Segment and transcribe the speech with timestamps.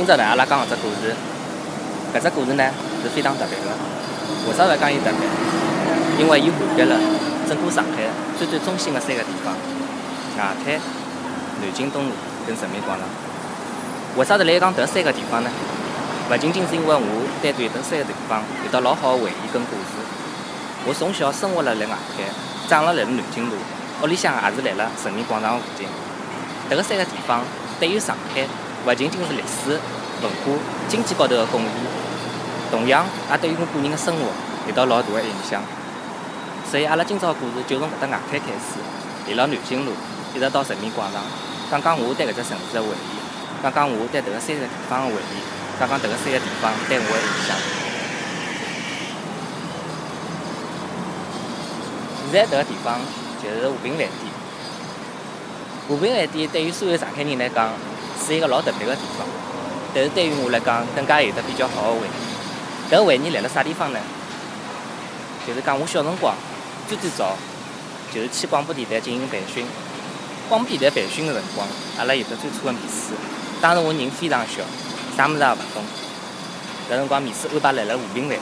[0.00, 1.14] 今朝呢，阿拉讲搿只故事，
[2.14, 2.64] 搿只故事呢
[3.02, 3.68] 是非常特别个。
[4.48, 5.20] 为啥会讲伊特别？
[6.18, 6.96] 因为伊涵盖了
[7.46, 8.08] 整个上海
[8.38, 9.52] 最最中心的三个地方：
[10.38, 10.80] 外滩、
[11.60, 12.12] 南京东路
[12.46, 13.06] 跟人民广场。
[14.16, 15.50] 为啥得来讲迭三个地方呢？
[16.30, 20.00] 勿仅仅是因为我对迭三个地方有得老好的回忆跟故事。
[20.88, 22.24] 我从小生活辣辣外滩，
[22.66, 23.56] 长了辣辣南京路，
[24.00, 25.86] 屋里向也是辣辣人民广场附近。
[26.70, 27.44] 迭个三个地方
[27.78, 28.46] 对于上海，
[28.86, 29.78] 勿仅仅是历史、
[30.22, 31.70] 文化、经济高头的贡献，
[32.70, 34.22] 同样也对于我个人的生活
[34.66, 35.62] 有到老大的影响。
[36.70, 38.80] 所以，阿拉今朝故事就从搿搭外滩开始，
[39.26, 39.92] 沿牢南京路，
[40.34, 41.20] 一直到人民广场，
[41.70, 45.36] 讲讲我对搿只城市的回忆，讲讲我对迭个三个地方的回忆，
[45.78, 47.56] 讲讲迭个三个地方对我的影响。
[52.32, 52.98] 现在迭个地方
[53.42, 54.08] 就是和平饭店。
[55.88, 57.68] 和平饭店对于所有上海人来讲，
[58.24, 59.26] 是一个老特别的地方，
[59.94, 62.92] 但是对于我来讲，更加有得比较好的回忆。
[62.92, 63.98] 搿个回忆辣辣啥地方呢？
[65.46, 66.34] 就是讲我小辰光
[66.86, 67.34] 最最早
[68.12, 69.64] 就是去广播电台进行培训。
[70.48, 71.66] 广播电台培训的辰光，
[71.98, 73.14] 阿拉有得最初的面试。
[73.60, 74.62] 当时我人非常小，
[75.16, 75.82] 啥物事也勿懂。
[76.90, 78.40] 搿辰光面试安排辣辣和平饭店。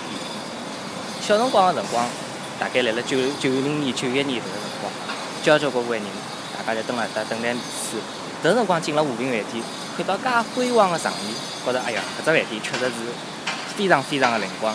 [1.20, 2.04] 小辰光的辰光，
[2.58, 4.92] 大概辣辣九九零年、九一年迭个辰光，
[5.42, 6.08] 交交关关人。
[6.68, 7.96] 大家就蹲辣搭等待面试。
[8.44, 9.64] 迭辰光进了和平饭店，
[9.96, 12.92] 看到介辉煌的场面，觉着哎呀，搿只饭店确实是
[13.74, 14.74] 非常非常的灵光。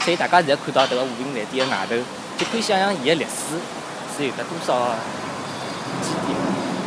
[0.00, 1.94] 所以大家现在看到迭个和平饭店的外头，
[2.38, 3.60] 就可以想象伊的历史
[4.16, 4.96] 是有得多少
[6.00, 6.34] 积淀。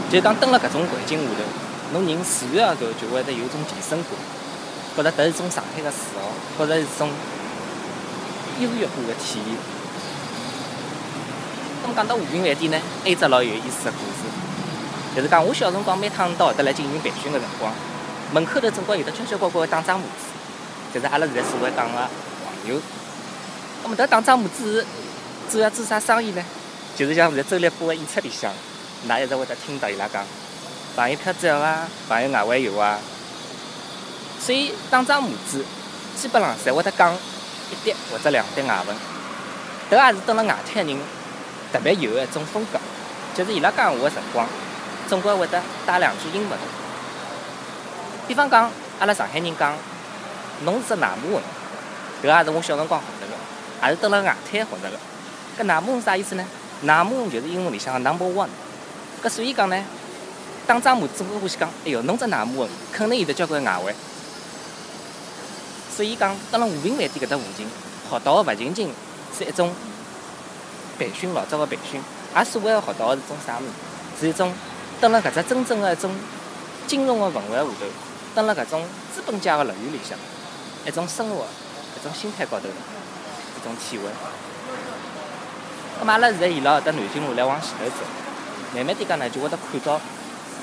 [0.09, 1.44] 就讲蹲辣搿种环境下头，
[1.94, 4.18] 侬人自然而然就会得有种提升感，
[4.97, 7.07] 觉着迭是一种上海的自豪，觉着是一种
[8.62, 9.81] 优越感的体现。
[11.94, 17.74] 讲到和平饭店呢，还有只老有意思的故事，就是讲我小辰光每趟到搿搭来进行培训的辰光，
[18.34, 20.31] 门口头总归有得交交关关打张模子，
[20.94, 22.80] 就是阿拉现在所谓讲的黄牛。
[23.84, 24.85] 那么迭打张模子
[25.50, 26.44] 主要做啥生意呢？
[26.96, 28.51] 就是像现在周立波的演出里向，
[29.07, 30.24] 㑚一直会得听到伊拉讲，
[30.96, 33.00] 朋友票子啊，朋友外汇游啊。
[34.40, 35.63] 所以打张模子
[36.16, 38.96] 基本上侪会得讲一叠或者两叠外文，
[39.90, 40.97] 迭也是蹲辣外滩人。
[41.71, 42.79] 特别有一种风格，
[43.33, 44.45] 就是伊拉讲话的辰光，
[45.07, 46.59] 总归会得带两句英文。
[48.27, 49.73] 比方讲，阿拉上海人讲，
[50.65, 51.41] 侬是只南马魂，
[52.21, 53.33] 搿也是我小辰光学得个，
[53.87, 54.97] 也是蹲辣外滩学得个。
[55.57, 56.45] 搿南马魂啥意思呢？
[56.81, 58.49] 南马魂就是英文里向个 number one。
[59.23, 59.83] 搿所以讲呢，
[60.67, 63.95] 打张模子我欢喜讲，哎哟，侬只南马魂，肯定有得交关外汇。
[65.95, 67.65] 所以讲，蹲辣和平饭店搿搭附近，
[68.09, 68.93] 学到个勿仅仅
[69.38, 69.73] 是一种。
[71.01, 72.00] 培训老早个培训，
[72.38, 74.22] 也所谓个学到个是种啥物事？
[74.22, 74.53] 是一种
[75.00, 76.12] 蹲辣搿只真正个一种
[76.85, 77.73] 金融个氛围下头，
[78.35, 80.16] 蹲辣搿种资本家个乐园里向，
[80.85, 81.44] 一种生活，
[82.00, 84.03] 一种心态高头，一种体会。
[86.00, 88.06] 咁阿拉现在沿牢搿搭南京路来往前头走，
[88.75, 90.00] 慢慢点讲呢，就会得看到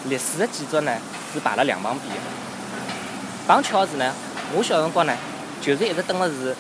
[0.05, 0.93] 历史个建筑呢
[1.35, 2.23] 是排辣两旁边个。
[3.49, 4.15] 碰巧是呢，
[4.55, 5.13] 我小辰光呢
[5.61, 6.55] 就是一直蹲辣是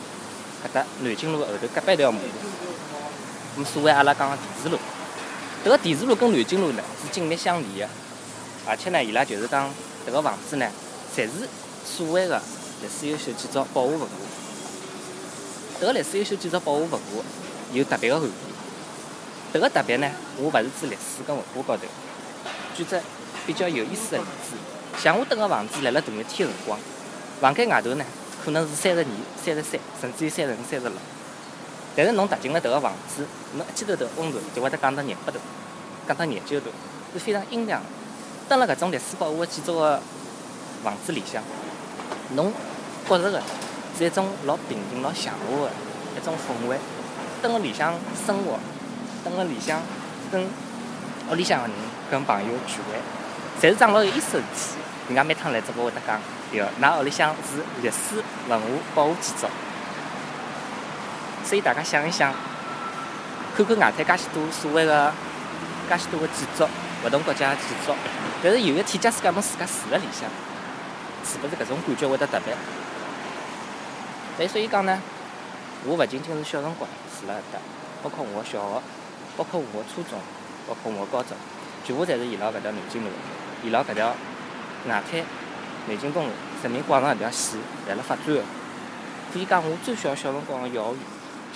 [0.65, 2.27] 搿搭南京路后头隔壁条马路。
[3.59, 4.79] 咁所谓阿拉讲个电磁路，
[5.65, 7.95] 迭个电磁路跟南京路呢是紧密相连个，
[8.69, 9.69] 而且呢，伊拉就是讲
[10.07, 10.67] 迭个房子呢，
[11.13, 11.49] 侪是
[11.85, 12.41] 所谓个
[12.81, 14.07] 历史优秀建筑保护文物。
[15.81, 17.25] 迭个历史优秀建筑保护文物
[17.73, 18.33] 有特别个含义。
[19.53, 21.83] 迭个特别呢，我勿是指历史跟文化高头。
[22.77, 23.01] 举只
[23.45, 24.55] 比较有意思个例子，
[25.03, 26.79] 像我迭个房子辣辣大热天个辰光，
[27.41, 28.05] 房间外头呢
[28.45, 29.07] 可能是三十二、
[29.45, 30.97] 三十三，甚至于三十五、三十六。
[31.98, 35.41] 但是侬踏进了迭个房子，侬一记头迭个温度就会得降到廿八度，
[36.06, 36.71] 降到廿九度，
[37.12, 37.83] 是非常阴凉。
[38.48, 40.00] 蹲辣搿种历史保护建筑个
[40.84, 41.42] 房子里向，
[42.36, 42.53] 侬
[43.09, 43.42] 觉着个
[43.98, 45.71] 是一种老平静、老祥和个
[46.16, 46.78] 一种氛围。
[47.42, 47.92] 蹲辣里向
[48.24, 48.60] 生活，
[49.24, 49.83] 蹲辣里向
[50.30, 50.47] 跟
[51.33, 51.77] 屋里向个人、
[52.12, 52.97] 跟朋友聚会，
[53.60, 54.78] 侪是桩老有意思个事体。
[55.09, 56.21] 人家每趟来，只会得讲，
[56.53, 59.48] 哟，㑚屋里向是历史文化保护建筑。
[61.48, 62.30] 所以大家想一想，
[63.56, 65.10] 看看外滩介许多所谓的
[65.89, 66.68] 介许多个建筑，
[67.03, 67.95] 勿同国家的建筑，
[68.42, 70.28] 但是有一天假使讲侬自家住辣里向，
[71.24, 72.54] 是勿是搿种感觉会得特别？
[74.36, 75.00] 但所以讲呢，
[75.86, 76.86] 我勿仅仅是小辰光
[77.18, 77.59] 住辣搿搭，
[78.03, 78.83] 包括我小学，
[79.39, 80.21] 包括我初中，
[80.68, 81.34] 包括我高中，
[81.83, 83.09] 全部侪是沿牢搿条南京路，
[83.62, 84.09] 沿牢搿条
[84.86, 85.24] 外滩、
[85.89, 86.30] 南京东路、
[86.62, 87.59] 人民广场搿条线
[87.89, 88.42] 来了发展的。
[89.33, 91.01] 可以讲，我最小小辰光个幼儿园。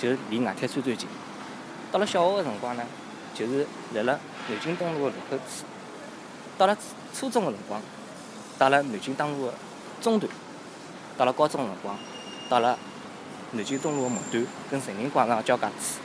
[0.03, 1.07] 就是离外滩最最近。
[1.89, 2.83] 到了小学个辰光呢，
[3.33, 4.19] 就是辣辣
[4.49, 5.63] 南京东路个路口处。
[6.57, 6.77] 到了
[7.13, 7.81] 初中个辰光，
[8.59, 9.53] 到了南京东路的
[10.01, 10.29] 中段，
[11.17, 11.97] 到了高中个辰光，
[12.49, 12.77] 到了
[13.51, 16.01] 南京东路的末端跟人民广场的交界处。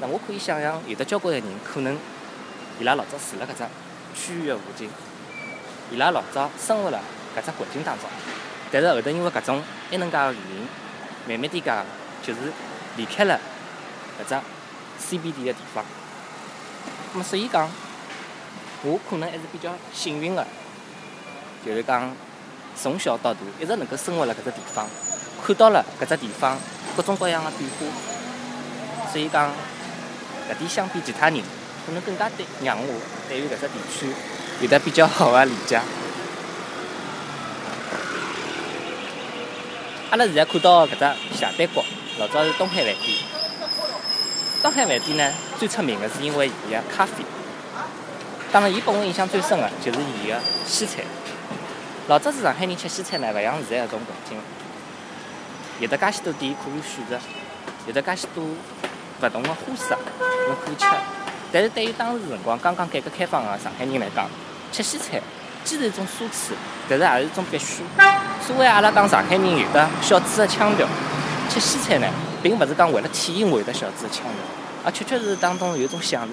[0.00, 1.96] 那我可以想象，有的交关个人可能
[2.80, 3.64] 伊拉老早住辣搿只
[4.20, 4.90] 区域个附近，
[5.92, 6.98] 伊拉老早生活辣
[7.36, 8.10] 搿只环境当中，
[8.72, 9.62] 但是后头因为搿种
[9.92, 10.66] 一能介个原因，
[11.28, 11.70] 慢慢点介
[12.22, 12.52] 就是
[12.96, 13.40] 离开了
[14.20, 14.34] 搿只
[15.16, 15.84] CBD 个地方。
[17.12, 17.68] 那么所以讲，
[18.82, 20.46] 我可能还是比较幸运个，
[21.64, 22.14] 就是讲
[22.76, 24.86] 从小到大一直能够生活辣搿只地方，
[25.44, 26.58] 看到了搿只地方
[26.96, 29.50] 各种各样个变化，所以讲。
[30.50, 31.40] 搿点相比其他人，
[31.86, 34.12] 可能更加对让我对于搿只地区
[34.60, 35.80] 有得比较好个理解。
[40.10, 41.84] 阿拉现在看到搿只下丹角，
[42.20, 43.16] 老早是东海饭店。
[44.62, 47.24] 东海饭店呢，最出名个是因为伊个咖啡。
[48.52, 50.36] 当然，伊拨我印象最深个就是伊个
[50.66, 51.02] 西餐。
[52.08, 54.38] 老早子上海人吃西餐呢，勿像现在搿种环境，
[55.78, 57.18] 有得介许多店可以选择，
[57.86, 58.44] 有得介许多。
[59.22, 59.94] 勿同的花式
[60.46, 60.86] 侬可以吃，
[61.50, 64.28] 但是对于当时辰光刚刚改革开放的上海人来讲，
[64.70, 65.20] 吃西餐
[65.64, 66.52] 既是一种奢侈，
[66.86, 67.82] 但是也是一种必须。
[68.46, 70.86] 所以阿拉讲上海人有的小资的腔调，
[71.50, 72.06] 吃西餐呢，
[72.42, 74.32] 并勿是讲为了体现会得小资的腔调，
[74.84, 76.32] 而确确实实当中有一种享受。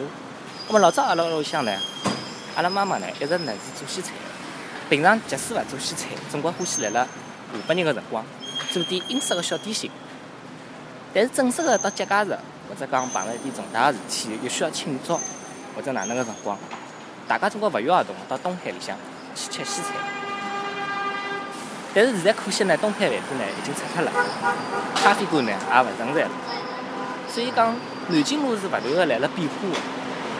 [0.67, 1.71] 那么老早阿拉屋里向呢，
[2.55, 4.13] 阿拉妈妈呢一直呢是做西餐，
[4.89, 7.07] 平常即使勿做西餐，总归欢喜来了
[7.51, 8.23] 下半日的辰光
[8.69, 9.89] 做点英式的小点心。
[11.13, 12.37] 但是正式的到节假日。
[12.69, 15.17] 或者讲碰着一点重大的事体，又需要庆祝，
[15.73, 16.59] 或者哪能个辰光，
[17.25, 18.97] 大家总归勿约而同到东海里向
[19.33, 20.26] 去吃西餐。
[21.97, 24.11] 但是现在可惜呢，东海饭店呢已经拆脱了，
[24.93, 26.29] 咖啡馆呢也勿存在了。
[27.27, 27.75] 所以讲，
[28.09, 29.65] 南京路是勿断个来了变化，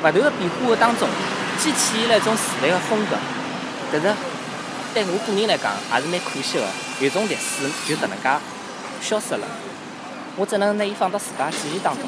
[0.03, 1.09] 勿断个变化个当中，
[1.57, 3.17] 既体现了一种时代个风格，
[3.91, 4.13] 但是
[4.93, 6.65] 对我个人来讲，也是蛮可惜个，
[6.99, 8.29] 有种历史就搿能介
[9.01, 9.47] 消失了。
[10.35, 12.03] 我只能拿伊放到自家记忆当中。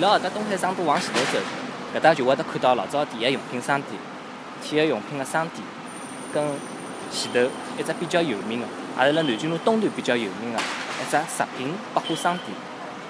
[0.00, 1.38] 伊拉搿搭东海商都往前头走，
[1.94, 4.00] 搿搭就会得看到老早体育用品商店、
[4.64, 5.62] 体育用品个商店，
[6.32, 6.42] 跟
[7.12, 8.66] 前头一只比较有名个，
[8.98, 12.46] 也是辣南京路东段比较有名个一只食品百货商店，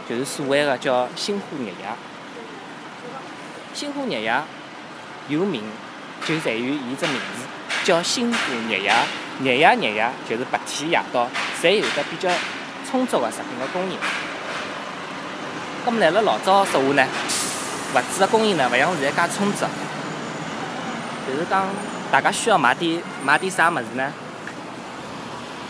[0.08, 1.74] 就是所谓个叫新华日夜。
[3.72, 4.42] 新华日夜
[5.28, 5.62] 有名，
[6.26, 7.44] 就在于伊只名字
[7.84, 8.38] 叫新华
[8.68, 8.92] 日夜。
[9.40, 11.28] 日夜日夜就是白天夜到，
[11.62, 12.28] 侪有得比较
[12.90, 13.96] 充足个食品个供应。
[15.86, 17.06] 咁么来了老早说话呢，
[17.94, 19.64] 物资的供应呢，勿像现在介充足。
[21.26, 21.66] 就是讲，
[22.12, 24.12] 大家需要买点买点啥物事呢？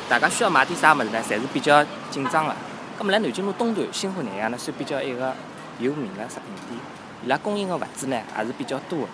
[0.09, 1.23] 大家需要买点啥物事呢？
[1.29, 2.55] 侪是比较紧张个。
[2.99, 5.33] 咁么来南京路东段新华日夜呢，算比较一个
[5.79, 6.81] 有名个食品店。
[7.25, 9.07] 伊拉供应的物资呢，也是比较多个。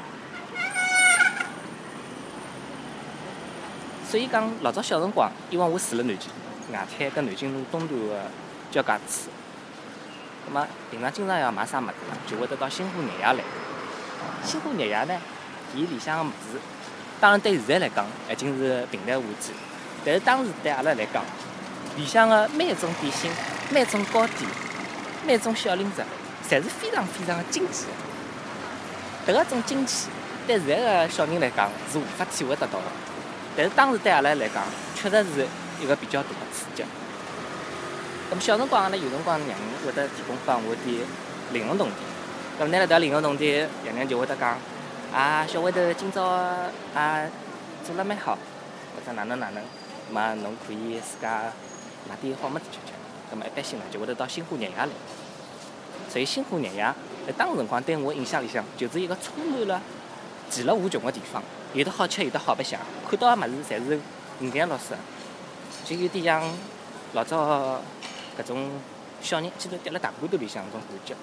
[4.08, 6.30] 所以讲，老早小辰光，因为我住了南京
[6.72, 8.30] 外滩跟南京路东段的
[8.70, 9.28] 交界处，
[10.46, 11.92] 葛末平常经常要买啥物事，
[12.26, 13.44] 就会得到新华日夜来。
[14.44, 15.20] 新华日夜呢，
[15.74, 16.58] 伊里向个物事，
[17.20, 19.52] 当然对现在来讲已经是平淡无奇，
[20.04, 21.22] 但是当时对阿拉来讲，
[21.96, 23.30] 里向个每一种点心、
[23.70, 24.48] 每一种糕点、
[25.26, 26.02] 每一种小零食。
[26.48, 27.86] 侪是非常非常的精致，
[29.26, 30.06] 迭个种精致
[30.46, 32.84] 对现在个小人来讲是无法体会得到的，
[33.56, 34.62] 但是当时对阿拉来讲，
[34.94, 35.44] 确实是
[35.82, 36.84] 一个比较大的刺激。
[38.28, 41.06] 那么小辰光阿拉有辰光，娘会得提供拨我点
[41.52, 41.92] 零用铜钿，
[42.58, 44.58] 那么拿了迭零用铜钿，爷娘就会得讲，
[45.14, 47.22] 啊，小丫头今朝啊
[47.84, 48.36] 做了蛮好，
[48.96, 49.62] 或者哪能哪能，
[50.10, 51.52] 嘛侬可以自家
[52.08, 52.92] 买点好物事吃吃。
[53.30, 54.88] 那么一般性呢，就会得到新华日夜来。
[56.08, 56.94] 所以新华日夜
[57.26, 59.80] 在当时辰光对我印象里向，就是一个充满了
[60.50, 61.40] 其乐无穷的地方，
[61.74, 64.00] 有的好吃，有的好白相，看到个物事侪是
[64.40, 64.96] 五颜六色，
[65.84, 66.42] 就有点像
[67.12, 67.80] 老早
[68.38, 68.70] 搿种
[69.20, 71.14] 小人记头跌辣大罐头里向搿种感觉。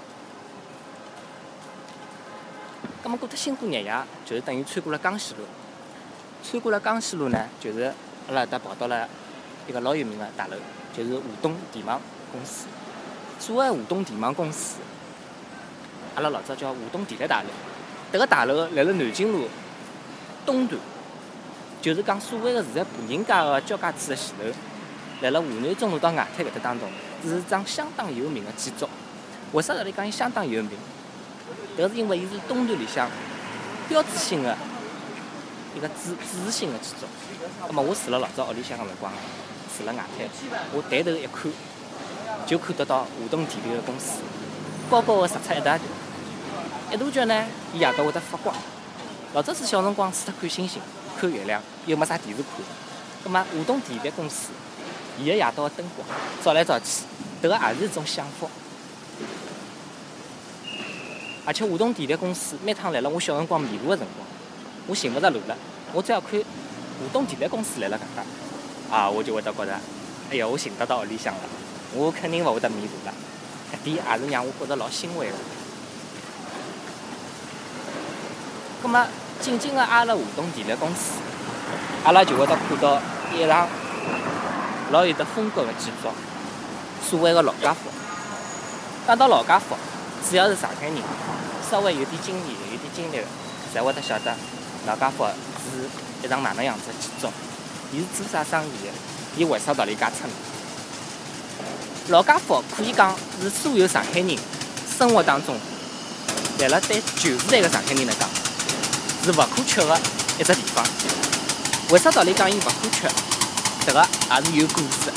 [3.03, 3.93] 葛末过脱新华日夜，
[4.25, 5.41] 就是等于穿过了江西路，
[6.43, 7.93] 穿过了江西路呢，就是
[8.27, 9.07] 阿拉搿搭跑到了
[9.67, 10.55] 一个老有名的大楼，
[10.95, 11.99] 就是华东电网
[12.31, 12.65] 公司。
[13.39, 14.77] 所谓华东电网公司，
[16.15, 17.49] 阿拉老早叫华东电力大楼。
[18.11, 19.49] 迭个大楼辣辣南京路
[20.45, 20.79] 东段，
[21.81, 24.45] 就是讲所谓的现在步行街个交界处的前头，
[25.23, 26.89] 辣辣湖南中路到外滩搿搭当中，
[27.23, 28.89] 是桩相当有名个建筑。
[29.53, 30.71] 为啥道理讲伊相当有名？
[31.77, 33.09] 迭个是因为伊是东段里向
[33.87, 34.53] 标志性个
[35.77, 37.07] 一个指指示性个建筑。
[37.67, 39.13] 那么我住辣老早屋里向个辰光，
[39.77, 40.27] 住辣外滩，
[40.73, 41.49] 我抬头一看，
[42.45, 44.19] 就看得到华东电力个公司，
[44.91, 45.81] 高高个石出一大段，
[46.91, 48.53] 一大脚呢，伊夜到会得发光。
[49.33, 50.81] 老早子小辰光除脱看星星、
[51.17, 52.51] 看月亮，又没啥电视看。
[53.23, 54.49] 葛末华东电力公司，
[55.19, 56.07] 伊个夜到个灯光，
[56.43, 57.03] 照来照去，
[57.41, 58.49] 迭个也是一种享福。
[61.45, 64.25] 而且华东电力公司每趟来了我小辰光迷路个辰光，
[64.87, 65.55] 我寻勿着路了，
[65.91, 66.45] 我只要看华
[67.11, 69.73] 东电力公司来了搿搭，啊，我就会得觉着，
[70.31, 71.41] 哎呀，我寻得到屋里向了，
[71.93, 73.13] 我肯定勿会得迷路了。
[73.73, 75.33] 搿点也是让我觉着老欣慰个。
[78.81, 79.05] 葛末
[79.41, 81.19] 紧紧个挨了华东电力公司，
[82.03, 83.01] 阿拉就会得看到
[83.35, 83.67] 一幢
[84.93, 86.09] 老有得风格的建筑，
[87.09, 87.89] 所谓个老家福。
[89.07, 89.75] 讲到老家福，
[90.29, 90.97] 只要是上海人，
[91.67, 93.23] 稍微有点经验、有点经历的，
[93.73, 94.31] 侪会得晓得
[94.85, 95.89] 老家福是
[96.23, 97.27] 一幢哪能样子的建筑，
[97.91, 98.91] 伊是做啥生意的，
[99.35, 100.35] 伊为啥道理介出名？
[102.09, 104.37] 老家福可以讲是所有上海人
[104.95, 105.55] 生活当中，
[106.59, 108.29] 辣辣对旧时代个上海人来讲，
[109.23, 109.97] 是勿可缺个
[110.37, 110.85] 一只地方。
[111.89, 113.09] 为啥道理讲伊勿可缺？
[113.85, 113.99] 迭个
[114.29, 115.13] 也是有故事个。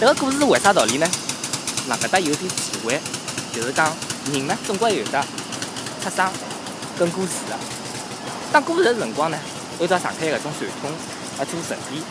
[0.00, 1.06] 迭个故事是为啥道理呢？
[1.88, 3.00] 辣搿搭有点忌讳，
[3.54, 3.90] 就是讲
[4.32, 5.24] 人呢总归有的
[6.02, 6.28] 出生
[6.98, 7.56] 跟过世的。
[8.52, 9.38] 当过世的辰光呢，
[9.80, 10.90] 按照上海搿种传统
[11.38, 12.02] 来做寿宴。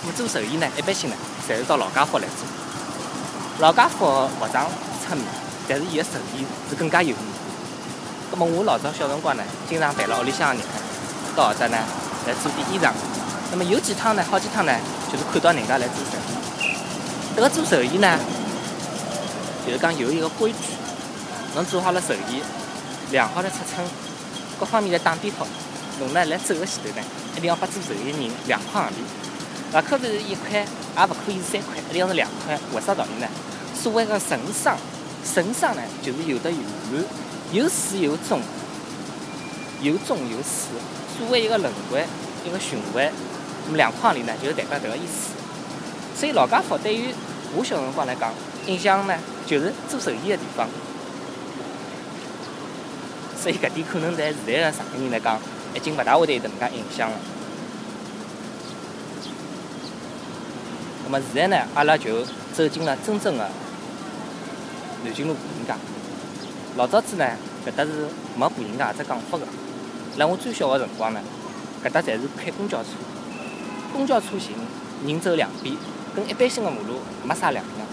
[0.00, 2.46] 那么做寿宴呢，一般性呢，侪是到老家伙来做。
[3.58, 4.66] 老家伙服装
[5.06, 5.24] 出名，
[5.68, 7.26] 但是伊的寿宴是更加有名。
[8.30, 10.62] 葛末我老早小辰光呢，经常陪牢屋里向人，
[11.36, 11.78] 到搿搭呢
[12.26, 12.92] 来做点衣裳。
[13.50, 14.72] 那么有几趟呢，好几趟呢，
[15.10, 17.36] 就是看到人家来做寿宴。
[17.36, 18.18] 迭个做寿衣呢，
[19.66, 20.58] 就是讲有一个规矩，
[21.54, 22.42] 侬做好了寿衣，
[23.10, 23.86] 量好了尺寸，
[24.58, 25.46] 各方面来打点好，
[26.00, 28.82] 侬呢来走个前头呢，一定要拨做寿宴人两块
[29.72, 32.58] 洋钿，勿可以是一块，也勿可以是三块，一定要是两块。
[32.74, 33.26] 为啥道理呢？
[33.74, 34.76] 所谓个神商，
[35.24, 36.56] 神商呢就是有的有
[36.90, 37.04] 满，
[37.52, 38.40] 有始有终，
[39.80, 40.72] 有终有始。
[41.18, 42.04] 所谓一个轮回，
[42.44, 43.10] 一个循环，
[43.66, 45.30] 那么两块洋钿呢，就是代表迭个意思。
[46.16, 47.14] 所以老家福对于
[47.54, 48.32] 我小辰光来讲，
[48.66, 49.14] 印象呢
[49.46, 50.68] 就是做寿衣个地方。
[53.40, 55.38] 所以搿点可能在现在个上海人来讲，
[55.74, 57.16] 已经勿大会得有迭能介印象了。
[61.04, 63.48] 那么现在呢，阿拉就走进了真正个
[65.04, 65.74] 南京路步行街。
[66.76, 67.26] 老早子呢，
[67.66, 69.44] 搿搭是没步行街只讲法个。
[70.18, 71.20] 辣我最小个辰光呢，
[71.82, 72.90] 搿搭侪是开公交车，
[73.92, 74.54] 公交车行，
[75.06, 75.74] 人走两边。
[76.14, 77.86] 跟一般性个马路没啥两样，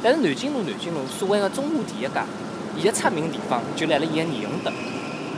[0.00, 2.22] 但是南京路，南京路所谓个中华第一街，
[2.76, 4.72] 伊个出名地方就辣辣伊个霓虹灯。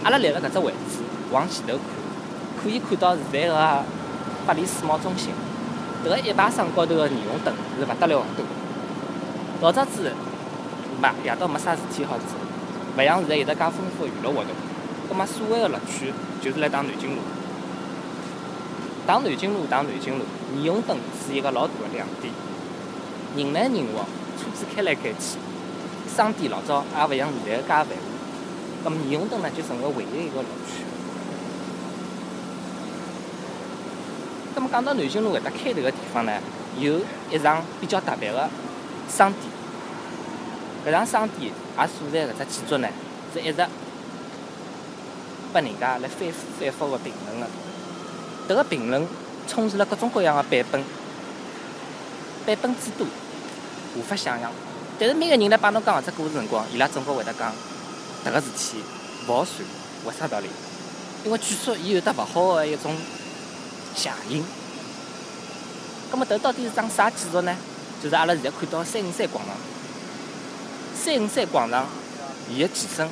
[0.02, 1.00] 阿拉来了搿只位置，
[1.32, 3.84] 往前头看，可以看到现在个
[4.46, 5.32] 百里世贸中心，
[6.04, 8.44] 迭个一排窗高头个霓虹灯是勿得了多。
[9.62, 10.12] 老早子
[11.00, 12.37] 没夜到没啥事体好做，
[12.99, 14.50] 勿像现在有得介丰富个娱乐活动。
[15.14, 17.23] 葛末所谓个乐趣就是来打南京路。
[19.06, 20.25] 打南京路，打南京路，
[20.56, 22.35] 霓虹灯是一个老大个亮点。
[23.37, 24.04] 人来人往，
[24.37, 25.38] 车子开来开去，
[26.12, 28.90] 商店老早也勿像现在介繁华。
[28.90, 30.83] 咁霓虹灯呢，就成为唯一一个乐趣。
[34.56, 36.33] 咁么讲到南京路搿搭开头个地方呢，
[36.80, 36.99] 有
[37.30, 38.49] 一幢比较特别个
[39.09, 39.44] 商店。
[40.85, 42.88] 搿幢商店也所在搿只建筑呢，
[43.33, 43.64] 是一直
[45.54, 47.46] 拨人家来反复反复个评论个。
[48.49, 49.06] 迭个评论
[49.46, 50.84] 充斥了各种各样的版本，
[52.44, 53.06] 版本之多，
[53.96, 54.50] 无法想象。
[54.99, 57.52] 但是每个人来帮侬讲搿只故事辰光，伊拉总归会得讲，
[58.25, 58.82] 迭个事体
[59.28, 59.61] 勿好算，
[60.04, 60.49] 为啥道理？
[61.25, 62.94] 因为据说伊有得勿好的一种
[63.94, 64.44] 响应。
[66.11, 67.56] 葛末迭到底是桩啥技术呢？
[68.02, 69.54] 就是阿拉现在看到三五三广场。
[70.94, 71.87] 三五三广场，
[72.50, 73.08] 伊个前身，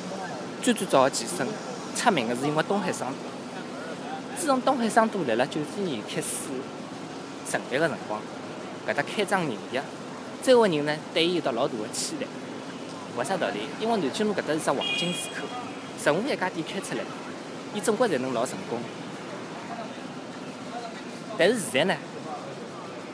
[0.61, 1.47] 最最早个前身，
[1.95, 4.39] 出名个是因为东海商都。
[4.39, 6.27] 自从东海商都辣辣九几年开始
[7.49, 8.19] 成立个辰光，
[8.87, 9.81] 搿搭开张营业，
[10.43, 12.27] 周围人呢对伊有得老大个期待。
[13.17, 13.59] 为啥道理？
[13.79, 15.43] 因为南京路搿搭是只黄金时刻，
[16.03, 17.03] 任何一家店开出来，
[17.73, 18.79] 伊总归侪能老成功。
[21.37, 21.99] 但是现在呢，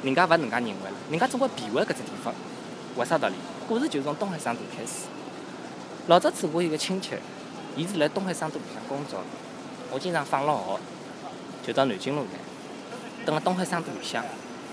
[0.03, 2.33] 人家勿能介认为了，人家总归避讳搿只地方。
[2.95, 3.36] 为啥道理？
[3.67, 5.07] 故事就从东海商都开始。
[6.07, 7.12] 老早子我有个亲戚，
[7.75, 9.19] 伊是辣东海商都里向工作，
[9.91, 10.79] 我经常放了学。
[11.65, 14.23] 就到南京路来，等辣东海商都里向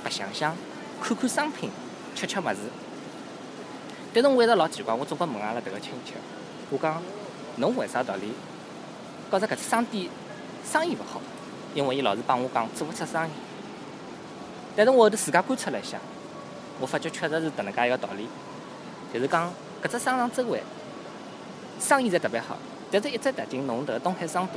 [0.03, 0.57] 白相相，
[1.03, 1.71] 看看商品，
[2.15, 2.57] 吃吃物事。
[4.15, 6.15] 但是我一直老奇怪，我总归问阿拉迭个亲戚，
[6.71, 7.03] 我讲
[7.57, 8.33] 侬为啥道理
[9.31, 10.09] 觉着搿只商店
[10.65, 11.21] 生意勿好？
[11.75, 13.31] 因为伊老是帮我讲做勿出生意。
[14.75, 15.99] 但是我后头自家观察了一下，
[16.81, 18.27] 我发觉确实是迭能介一个道理，
[19.13, 20.63] 就是讲搿只商场周围
[21.79, 22.57] 生意侪特别好，
[22.91, 24.55] 但是一只特点，侬迭个东海商都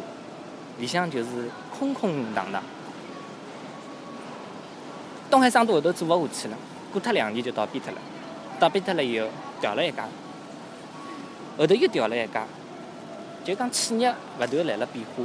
[0.78, 2.64] 里向就是空空荡荡。
[5.30, 6.58] 东海商都后头做勿下去了，
[6.92, 7.98] 过脱两年就倒闭脱了，
[8.60, 9.28] 倒闭脱了以后
[9.60, 10.08] 调了一家，
[11.58, 12.46] 后头又调了一家，
[13.44, 15.24] 就讲企业勿断来了变化，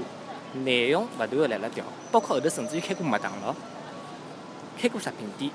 [0.65, 3.55] 内容勿断个来了调，包括后头甚至于开过麦当劳，
[4.79, 5.51] 开过食品店，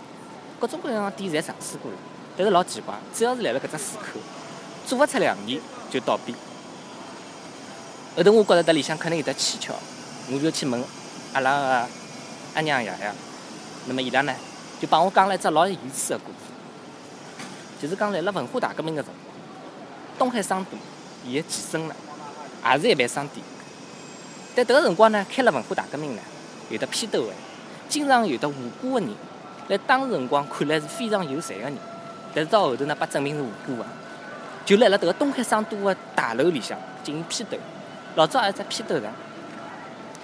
[0.60, 1.98] 各种各样个店侪尝试过了，
[2.36, 4.20] 但是老奇怪，只要是来了搿只市口，
[4.86, 5.60] 做勿出两年
[5.92, 6.34] 就倒闭。
[8.20, 9.74] 后头我觉着迭里向肯定有得蹊跷，
[10.30, 10.84] 我就去问
[11.32, 11.88] 阿拉个
[12.56, 13.14] 阿娘爷爷，
[13.86, 14.36] 那么伊拉呢
[14.78, 16.38] 就帮我讲了一只老有意思个故事，
[17.82, 19.34] 就是讲来了文化大革命个辰光，
[20.18, 20.72] 东海商都
[21.26, 21.96] 伊个前身了
[22.66, 23.42] 也是一爿商店，
[24.54, 26.22] 但迭个辰光呢开了文化大革命呢，
[26.70, 27.32] 有得批斗个，
[27.88, 29.10] 经常有得无辜个人，
[29.70, 31.78] 辣当时辰光看来是非常有才个人，
[32.36, 33.86] 但是到后头呢被证明是无辜个，
[34.66, 37.58] 就辣辣迭个东海商都个大楼里向进行批斗。
[38.16, 39.12] 老早也只批斗场，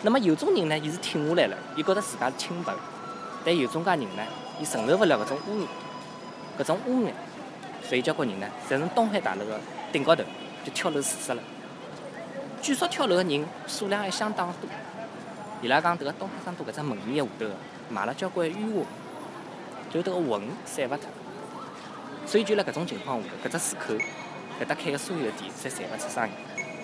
[0.01, 2.79] 那么有种人呢，伊是挺下来了，伊觉得自家是清白的；
[3.45, 4.23] 但有种介人呢，
[4.59, 5.67] 伊承受勿了搿种污染，
[6.59, 7.13] 搿种污染，
[7.87, 9.59] 所以交关人呢，侪从东海大楼个
[9.91, 10.23] 顶高头
[10.63, 11.41] 就跳楼自杀了。
[12.61, 14.69] 据说跳楼个人数量还相当多。
[15.61, 17.45] 伊拉讲迭个东海商都搿只门面下头
[17.89, 18.85] 埋了交关冤枉，
[19.91, 21.07] 就迭个魂散勿脱，
[22.25, 23.93] 所以就辣搿种情况下头，搿只市口
[24.59, 26.31] 搿搭开个所有个店侪赚勿出生意。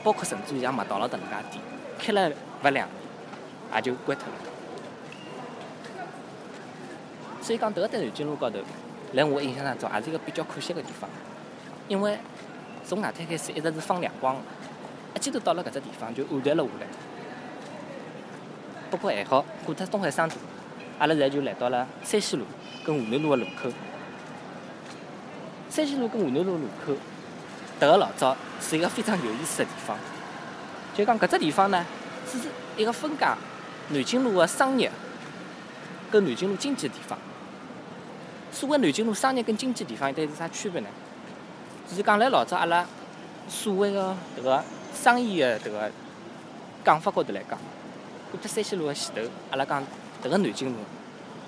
[0.03, 1.63] 包括甚至于像麦当劳迭能介店，
[1.99, 2.29] 开了
[2.63, 2.87] 勿两年，
[3.75, 4.33] 也就关脱了。
[7.41, 8.59] 所以讲，迭个在南京路高头，
[9.13, 11.09] 辣我印象当中，也是一个比较可惜个地方。
[11.87, 12.17] 因为
[12.85, 14.37] 从外滩开始一直是放亮光，
[15.15, 16.87] 一记头到了搿只地方就暗淡了下来。
[18.89, 20.35] 不过还好，过脱东海商都，
[20.99, 22.45] 阿拉现在就来到了山西路
[22.85, 23.69] 跟湖南路个路口。
[25.69, 26.93] 山西路跟湖南路路口。
[27.81, 29.97] 迭个老早是一个非常有意思的地方，
[30.95, 31.83] 就讲搿只地方呢，
[32.31, 32.37] 是
[32.77, 33.25] 一个分界
[33.89, 34.91] 南京路的商业
[36.11, 37.17] 跟南京路经济的地方。
[38.51, 40.87] 所谓南京路商业跟经济地方有得是啥区别呢？
[41.89, 42.85] 就是讲辣老早阿拉
[43.49, 44.63] 所谓的迭个
[44.93, 45.91] 商业的迭个
[46.85, 47.57] 讲法高头来讲，
[48.29, 49.81] 过脱山西路的前头，阿拉讲
[50.23, 50.77] 迭个南京路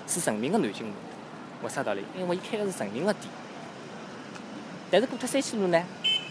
[0.08, 0.94] 是人民的南京路，
[1.62, 2.04] 为啥道理？
[2.18, 3.32] 因为伊开的是人民的店。
[4.90, 5.80] 但是过脱山西路呢？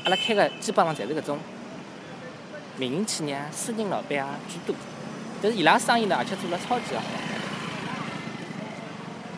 [0.04, 1.40] 阿拉开个基本上侪是搿种
[2.78, 4.76] 民营企业、私人老板啊居多，
[5.42, 7.02] 但是伊拉生意呢，而且做了超级好。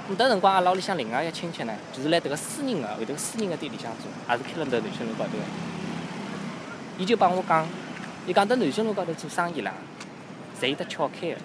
[0.09, 5.43] 搿迭辰光，阿拉屋里向另外一个亲戚呢，就是辣迭个私人个后头私人个店里向做，也是开辣迭南京路高头个。
[6.97, 7.67] 伊就帮我讲，
[8.25, 9.71] 伊讲迭南京路高头做生意啦，
[10.59, 11.37] 侪有得巧开个。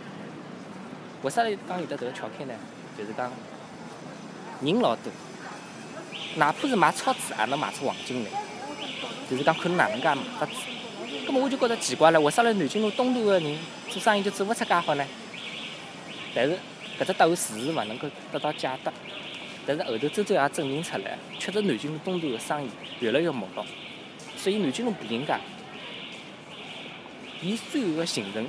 [1.23, 2.55] 为啥讲有得迭个巧开呢？
[2.97, 3.31] 就是讲
[4.63, 5.13] 人老多，
[6.37, 8.31] 哪怕是卖超子，也能卖出黄金来。
[9.31, 10.53] 就是讲看侬哪能介卖法子，
[11.27, 13.59] 葛末我就觉着奇怪了，为啥辣南京路东段个人
[13.89, 15.07] 做生意就做勿出介好呢？
[16.35, 16.59] 但是
[16.99, 18.93] 搿只答案迟迟勿能够得到解答。
[19.67, 23.65] 但是后头周周也证明出来，确实南京路东段个生意越来越没落。
[24.37, 25.37] 所以南京路步行街，
[27.43, 28.47] 伊最后个形成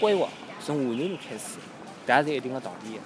[0.00, 0.28] 规划
[0.60, 1.58] 从华南路开始，
[2.06, 3.00] 搿也是一定个道理个。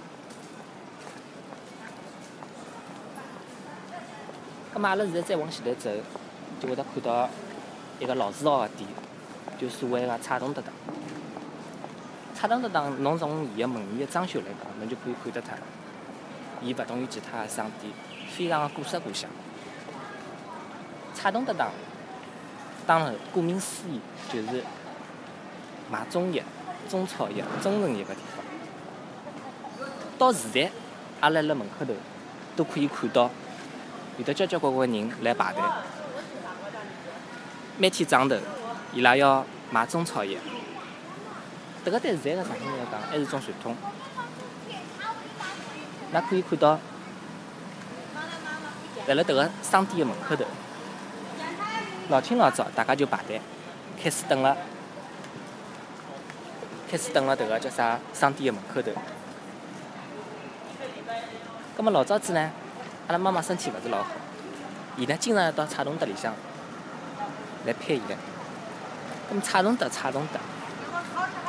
[4.73, 5.91] 葛末阿拉现在再往前头走。
[6.61, 7.29] 就会得看到
[8.01, 8.89] 一个老字号个店，
[9.59, 10.73] 就所谓个彩东德当。
[12.35, 15.49] 彩东德当，侬从伊个门面个装修来讲，侬就可以看得出，
[16.63, 17.93] 伊勿同于其他个商店，
[18.31, 19.29] 非常个古色古香。
[21.15, 21.71] 彩东德当，
[22.87, 24.01] 当然顾名思义，
[24.33, 24.63] 就是
[25.91, 26.45] 卖中药、
[26.89, 29.87] 中草药、中成药个地方。
[30.17, 30.71] 到现在，
[31.21, 31.93] 阿拉辣门口头
[32.55, 33.29] 都可以看到，
[34.17, 35.63] 有得交交关关人来排队。
[37.81, 38.37] 每天早上头，
[38.93, 40.37] 伊拉要买中草药。
[41.85, 43.77] 迭个对现在个上海人来讲，还是种传统。
[46.13, 46.81] 㑚可以看到，
[49.07, 50.45] 辣辣迭个商店个门口头，
[52.09, 53.41] 老清老早，大家就排队，
[54.03, 54.57] 开始等了，
[56.91, 58.91] 开始等了迭个叫啥商店个门口头。
[61.77, 62.51] 葛末老早子呢，
[63.07, 64.11] 阿拉妈妈身体勿是老好，
[64.97, 66.35] 伊呢经常要到彩东德里向。
[67.65, 68.17] 来配药，
[69.31, 70.39] 咁么蔡崇德蔡崇德，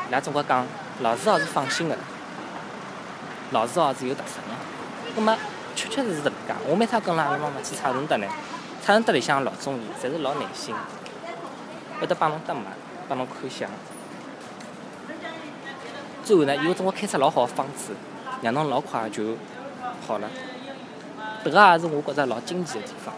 [0.07, 0.65] 伊拉总归讲
[1.01, 1.95] 老字号是放心个，
[3.51, 5.21] 老字号是有特色个。
[5.21, 5.37] 咁么
[5.75, 8.27] 确确实实是搿能介，我每趟跟阿拉妈妈去蔡崇德呢，
[8.83, 10.75] 蔡崇德里向老中医侪是老耐心，
[12.01, 12.61] 会得帮侬搭脉，
[13.07, 13.69] 帮侬看相。
[16.25, 17.93] 最后呢，伊会总归开出老好个方子，
[18.41, 19.37] 让侬老快就
[20.05, 20.27] 好了。
[21.43, 23.13] 迭个也是我觉着老惊奇个地方。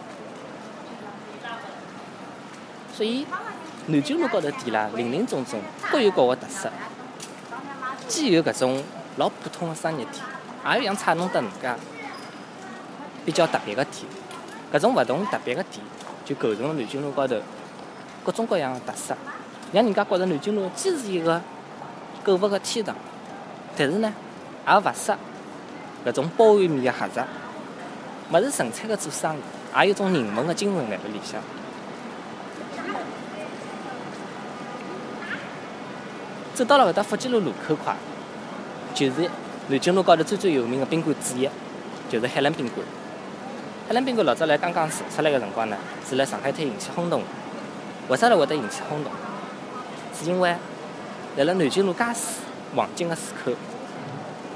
[3.02, 3.26] 所以
[3.88, 5.60] 南京路高头店啦，林林总总，
[5.90, 6.70] 各有各个特色。
[8.06, 8.80] 既有搿种
[9.16, 10.24] 老普通个商业店，
[10.70, 11.74] 也有像菜农搭搿
[13.24, 14.04] 比较特别个店。
[14.72, 15.84] 搿种勿同特别个店，
[16.24, 17.34] 就构成了南京路高头
[18.24, 19.16] 各种各样个特色，
[19.72, 21.42] 让人家觉着南京路既是一个
[22.22, 22.94] 购物个天堂，
[23.76, 24.14] 但是呢，
[24.64, 25.12] 也勿失
[26.06, 27.20] 搿种包碗面个盒子。
[28.30, 31.42] 勿是纯粹个做生意，也有种人文个精神辣辣里向。
[36.54, 37.96] 走到了搿搭福建路路口块，
[38.94, 39.30] 就是
[39.68, 41.48] 南京路高头最最有名个宾馆之一，
[42.10, 42.86] 就是海伦宾馆。
[43.88, 45.76] 海伦宾馆老早来刚刚造出来个辰光呢，
[46.08, 47.22] 是辣上海滩引起轰动。
[48.08, 49.12] 为啥来会得引起轰动？
[50.14, 50.50] 是因为
[51.36, 52.40] 辣辣南京路介市
[52.76, 53.52] 黄金个市口，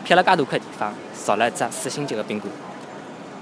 [0.05, 2.53] 辟了介大块地方，造了一只四星级个宾馆。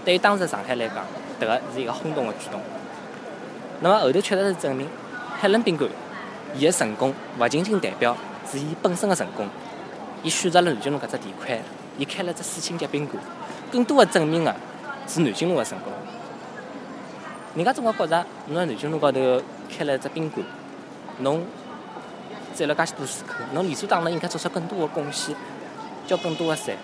[0.05, 1.05] 对于当时上海来讲，
[1.41, 2.61] 迭个是一个轰动的举动。
[3.81, 4.87] 那么后头确实是证明，
[5.41, 5.91] 海伦宾馆
[6.57, 8.17] 伊的成功勿仅仅代表
[8.51, 9.49] 是伊本身的成功，
[10.23, 11.61] 伊选择了南京路搿只地块，
[11.99, 13.23] 伊开了只四星级宾馆，
[13.71, 14.55] 更多的证明的
[15.07, 15.93] 是南京路的成功。
[17.55, 20.45] 人家总归觉着，侬辣南京路高头开了只宾馆，
[21.21, 21.45] 侬
[22.55, 25.35] 赚了介许多市口，侬理所当然应该做出更多的贡献，
[26.07, 26.77] 交更多的税。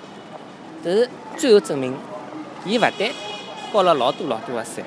[0.83, 1.97] 但是最后证明。
[2.63, 3.11] 伊勿但
[3.73, 4.85] 交了老多老多个税，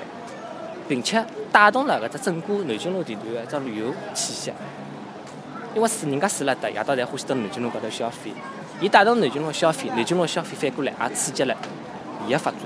[0.88, 4.52] 并且带动了搿只整个南京路地段个一只旅游气息。
[5.74, 8.32] 因为住人家住了搭，夜到侪欢喜到南京路高头消费，
[8.80, 11.56] 伊带动南京路消费，南京路消费反过来也刺激了
[12.28, 12.60] 伊个发展。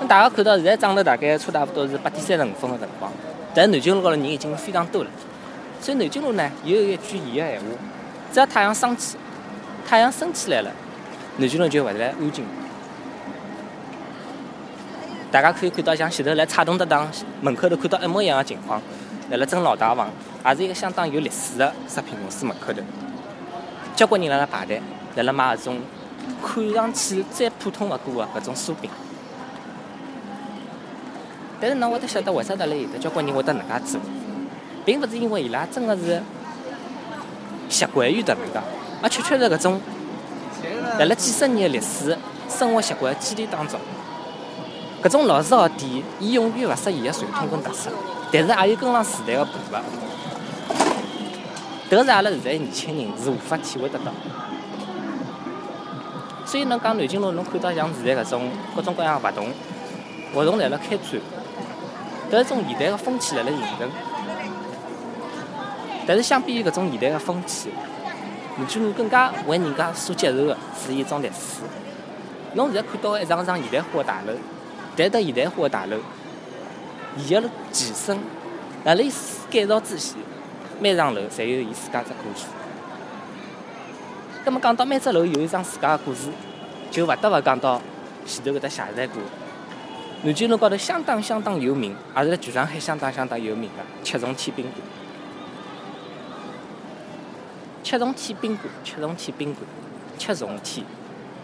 [0.00, 3.10] 那大家看到现在涨头大概差大不多是八点三十五分个辰光，
[3.54, 5.10] 但南京路高头人已经非常多了。
[5.80, 7.66] 所以南京路呢，有一句伊个闲话：
[8.32, 9.16] 只要太阳升起，
[9.88, 10.70] 太阳升起来了。
[11.38, 12.44] 南京路就勿再安静。
[15.30, 18.82] 大家可以看到，像前头来菜东搭档门口头看到一模一样的情况，
[19.30, 20.10] 辣辣真老大房，
[20.44, 22.80] 也是一个相当有历史的食品公司门口头，
[23.96, 24.82] 交关人辣辣排队，
[25.16, 25.80] 辣辣买搿种
[26.44, 28.90] 看上去再普通勿过的搿种酥饼。
[31.60, 34.00] 但是，侬会得晓得为啥得辣有的交关人会得能介做，
[34.84, 36.20] 并勿是因为伊拉真的是
[37.68, 38.60] 习惯于迭能介，
[39.02, 39.80] 而确确实搿种。
[40.98, 42.16] 辣辣几十年的历史、
[42.48, 43.80] 生活习惯积淀当中，
[45.02, 47.90] 搿种老字号店，伊永远勿失伊的传统跟特色，
[48.32, 49.80] 但是也有跟上时代个步伐。
[51.90, 54.10] 迭个是阿拉现在年轻人是无法体会得到。
[56.46, 59.48] 所以侬讲南京路，侬看到像现在搿种各种各样活动，
[60.34, 61.20] 活动辣辣开展，
[62.30, 63.90] 迭是种现代个风气辣辣形成。
[66.06, 67.70] 但是相比于搿种现代个风气，
[68.56, 71.62] 南京路更加为人家所接受的是一种历史。
[72.54, 74.32] 侬现在看到一幢幢现代化的大楼，
[74.96, 75.96] 但迭现代化的大楼，
[77.16, 78.18] 伊个前身，
[78.84, 79.12] 辣辣伊
[79.50, 80.16] 改造之前，
[80.80, 82.46] 每幢楼侪有伊自家只故事。
[84.44, 86.28] 葛末讲到每只楼有一桩自家的故事，
[86.90, 87.80] 就勿得勿讲到
[88.26, 89.10] 前头搿搭谢山馆。
[90.24, 94.74] 南京路高头相当相当有名，也是辣全上海相当相当有名的七重天宾馆。
[97.82, 99.66] 七重天宾馆，七重天宾馆，
[100.16, 100.86] 七重天，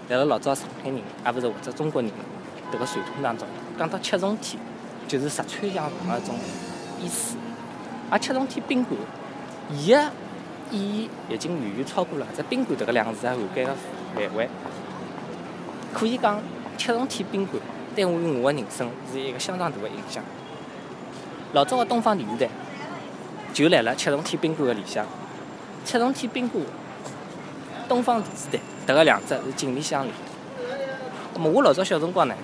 [0.08, 2.10] 辣辣老早上海人，也勿是或者中国人
[2.72, 4.60] 迭个传统当中，讲到七重天，
[5.08, 6.36] 就是石川相逢个种
[7.00, 7.36] 意思。
[8.10, 8.96] 而七重天宾馆，
[9.70, 10.10] 伊个
[10.70, 13.74] 意义已经远远超过了只宾馆迭个两字涵盖个
[14.14, 14.48] 范围。
[15.94, 16.40] 可以讲，
[16.76, 17.60] 七重天宾馆
[17.96, 20.22] 对于我个人生是一个相当大个影响。
[21.54, 22.50] 老早个东方电视台
[23.54, 25.06] 就辣辣七重天宾馆个里向。
[25.84, 26.62] 七重天宾馆、
[27.88, 30.14] 东方电视台，迭个两只是紧密相连。
[31.34, 32.34] 那么我老早小辰光呢，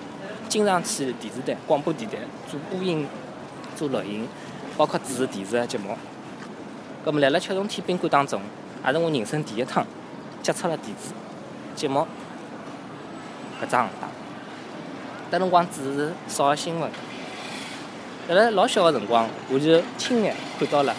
[0.49, 2.17] 经常去电视台、广播电台
[2.55, 3.05] 做播音、
[3.75, 4.25] 做录音，
[4.77, 5.97] 包括主持电视个节目。
[7.03, 8.41] 那么辣辣七重天宾馆当中，
[8.85, 9.85] 也是我人生第一趟
[10.41, 11.13] 接触了电视
[11.75, 12.07] 节目
[13.61, 14.09] 搿只行当。
[15.29, 16.89] 迭辰光主持少儿新闻，
[18.29, 20.95] 辣辣老小个辰光，我就亲眼看到了。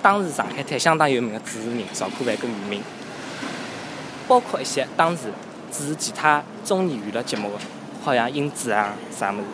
[0.00, 2.82] 当时上海滩相当有名的主持人赵可凡跟俞敏，
[4.26, 5.24] 包括一些当时
[5.70, 7.58] 主持其他综艺娱乐节目的，
[8.02, 9.44] 好像英子啊啥物事，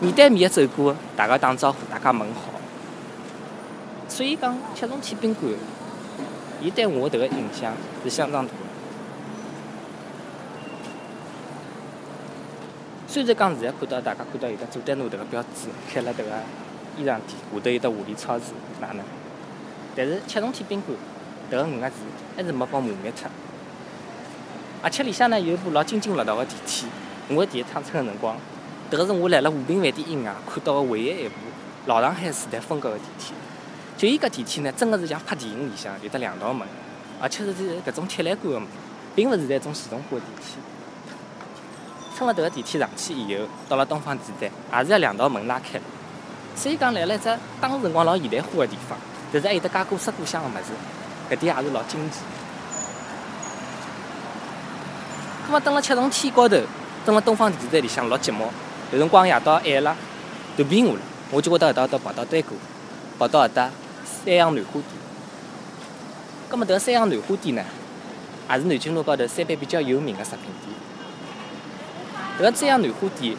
[0.00, 2.52] 面对面走过，大家打招呼，大家问好。
[4.08, 5.52] 所以讲七重天宾馆，
[6.62, 7.72] 伊对我迭个印象
[8.04, 8.52] 是相当大。
[13.08, 16.30] 虽然讲现在看到大家看到有得佐丹奴迭个标志开了迭个
[16.96, 17.20] 衣裳店，
[17.52, 18.44] 下头有得华丽超市，
[18.80, 19.02] 哪能？
[19.96, 20.96] 但是七重天宾馆，
[21.50, 21.96] 迭个五个字
[22.36, 23.28] 还是没被磨灭脱。
[24.80, 26.86] 而且里向呢有一部老津津乐道个电梯。
[27.30, 28.36] 我第一趟乘个辰光，
[28.90, 31.34] 迭个是我来了和平饭店以外看到个唯一一部
[31.86, 33.34] 老上海时代风格个电梯。
[33.98, 36.66] 就伊搿电梯呢，真个是像拍电影里向有得两道门，
[37.20, 37.52] 而且是
[37.86, 38.68] 搿种铁栏杆个门，
[39.14, 40.56] 并勿是一种自动化个电梯。
[42.16, 45.78] 乘了迭个电梯上去以后，到了东方电站，也是要两道门拉开。
[46.56, 48.96] 所以讲来了一只当时辰光老现代化个地方，
[49.32, 50.72] 但是还有得介古色古香个物事，
[51.30, 52.20] 搿点也是老惊奇。
[55.46, 56.56] 葛末等了七重天高头，
[57.04, 58.44] 等了东方电视台里向老寂寞。
[58.90, 59.96] 有辰光夜到晚了，
[60.56, 62.56] 断片我了，我就会到搿搭搭跑到对过，
[63.18, 63.70] 跑到搿搭。
[64.24, 64.84] 三阳南花店，
[66.48, 67.62] 葛末迭个三阳南花店呢，
[68.50, 70.74] 也是南京路高头三爿比较有名个食品店。
[72.38, 73.36] 迭个三阳南花店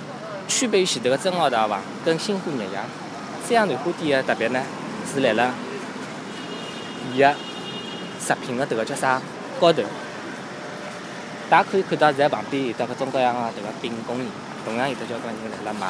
[0.48, 2.80] 区别于前头个真奥大房跟新华日夜，
[3.44, 4.62] 三阳南花店个特别呢
[5.12, 5.52] 是辣辣
[7.12, 7.36] 伊个
[8.20, 9.20] 食品个迭个叫啥
[9.60, 9.82] 高头，
[11.50, 14.30] 大家可以看到现在旁边有得各种各样个迭个饼供应，
[14.70, 15.88] 同样有得交关人辣辣买。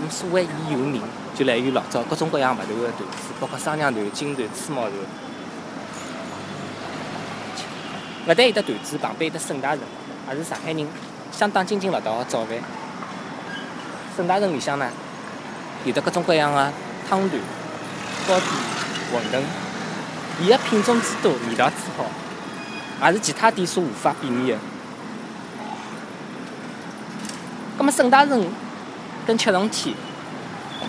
[0.00, 1.02] 咁所谓伊有名，
[1.34, 3.04] 就来源于老早各种各样勿同个团子，
[3.38, 4.92] 包括双娘团、金团、粗毛团。
[8.26, 9.80] 勿但有得团子，旁边有得沈大成，
[10.30, 10.88] 也是上海人
[11.30, 12.56] 相当津津乐道个早饭。
[14.16, 14.88] 沈大成里向呢，
[15.84, 16.72] 有得各种各样个
[17.06, 17.40] 汤团、
[18.26, 18.46] 糕点、
[19.12, 19.42] 馄饨，
[20.40, 24.56] 伊个品种之多，味道之好，也是其他店所无法比拟个。
[27.78, 28.46] 咁么沈大成。
[29.24, 29.94] 跟七重天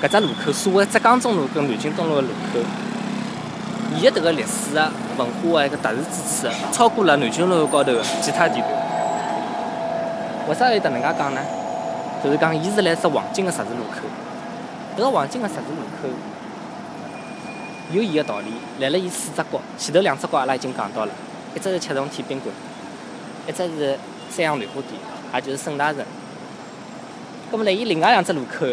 [0.01, 2.59] 搿只路口，所谓浙江中路跟南京东路个路口，
[3.95, 8.71] 伊个迭个历史个文化个一个特殊之处，超过了南京路高头个其他地段。
[10.49, 11.41] 为啥要迭能介讲呢？
[12.23, 14.01] 就是讲，伊是辣只黄金个十字路口。
[14.97, 16.09] 迭个黄金个十字路口
[17.91, 21.11] 有伊个道理，辣辣伊四只角，前头两只角阿拉已经讲到了，
[21.55, 22.51] 一只是七重天宾馆，
[23.47, 23.99] 一只是
[24.31, 24.99] 三阳南花店，
[25.35, 26.03] 也就是沈大成。
[27.53, 28.65] 咁么，辣伊另外两只路口，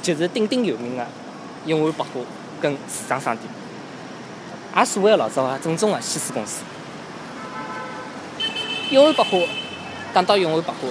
[0.00, 1.06] 就是鼎鼎有名个
[1.66, 2.22] 永安百货
[2.62, 3.46] 跟时尚商店，
[4.74, 6.62] 也所谓个老早个正宗个西施公司。
[8.90, 9.46] 永安百货，
[10.14, 10.88] 讲到永安百货，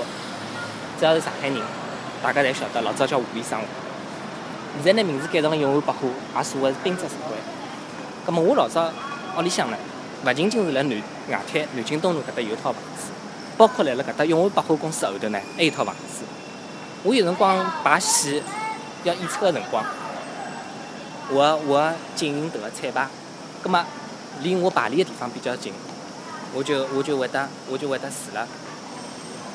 [1.00, 1.60] 只要是上海人，
[2.22, 3.66] 大家侪晓得，老早叫华联生活。
[4.84, 7.34] 现在呢，名字改成了永安百货，也所谓是滨浙实惠。
[8.28, 8.94] 咁么，我老早
[9.36, 9.78] 屋里向呢，
[10.24, 13.10] 勿仅仅是辣南外滩南京东路搿搭有套房子。
[13.60, 16.24] 包括来了搿搭永安百货公司后头呢，还有套房子。
[17.04, 18.42] 我有辰光排戏
[19.04, 19.84] 要演出个辰光，
[21.30, 23.06] 我我经营迭个彩排，
[23.62, 23.84] 葛末
[24.42, 25.74] 离我排练个地方比较近，
[26.54, 28.48] 我就我就会得我就会得住了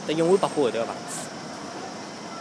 [0.07, 1.21] 在永安百货后头个房子。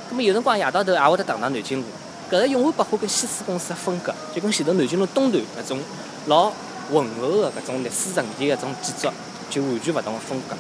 [0.10, 1.86] 葛末有辰光夜到头也会得荡荡南京路。
[2.30, 5.80] 搿个永安百货跟西施公司个风格，就跟前头南京路东段搿种
[6.26, 6.52] 老
[6.92, 9.10] 浑厚个搿种历史沉淀个种建筑，
[9.50, 10.58] 就完全勿同个风格。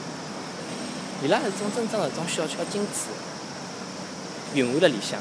[1.23, 3.07] 伊拉是种真正个种小巧精致，
[4.55, 5.17] 蕴含辣里向。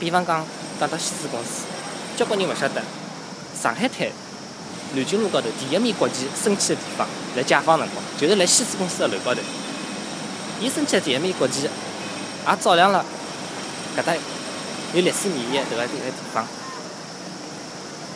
[0.00, 0.44] 比方讲，
[0.80, 1.66] 讲到西子公司，
[2.16, 2.82] 交关人勿晓得，
[3.54, 4.08] 上海滩
[4.92, 9.40] 南京路高头第一面国旗升起的地方，辣解放辰光，就是辣西子公司的楼高头。
[10.60, 13.04] 伊升起个第一面国旗，也照亮了
[13.96, 14.12] 搿搭
[14.94, 16.44] 有历史意义迭个迭个地方。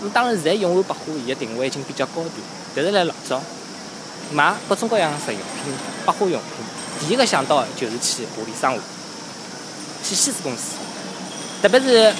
[0.00, 2.32] 那么当然，现在永安百货伊个定位已经比较高端，
[2.74, 3.40] 但是辣老早。
[4.32, 5.72] 买各种各样的日用品、
[6.04, 6.50] 百货用品，
[7.00, 8.80] 第一个想到就是去华联生活，
[10.02, 10.76] 去西施公司，
[11.62, 12.12] 特别是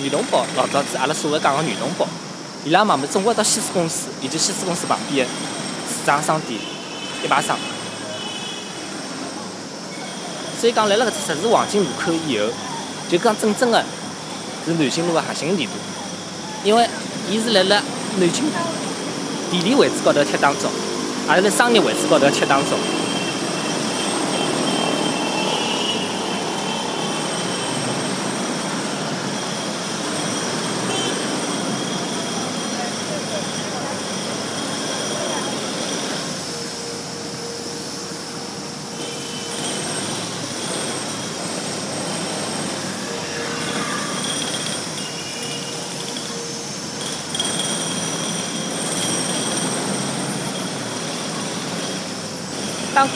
[0.00, 2.06] 女同胞，老早子阿拉所谓讲个女同胞，
[2.64, 6.60] 伊拉买么总归到西施公司以及西施公司旁边个时装商店
[7.24, 7.56] 一排上。
[10.60, 12.46] 所以讲，来了搿只十字黄金路口以后，
[13.10, 13.82] 就讲真正个
[14.64, 15.76] 是南京路个核心地段，
[16.64, 16.88] 因为
[17.30, 17.82] 伊是辣辣
[18.18, 18.44] 南京
[19.50, 20.70] 地理位置高头贴当中。
[21.26, 23.05] 还是在商业位置高头吃当中。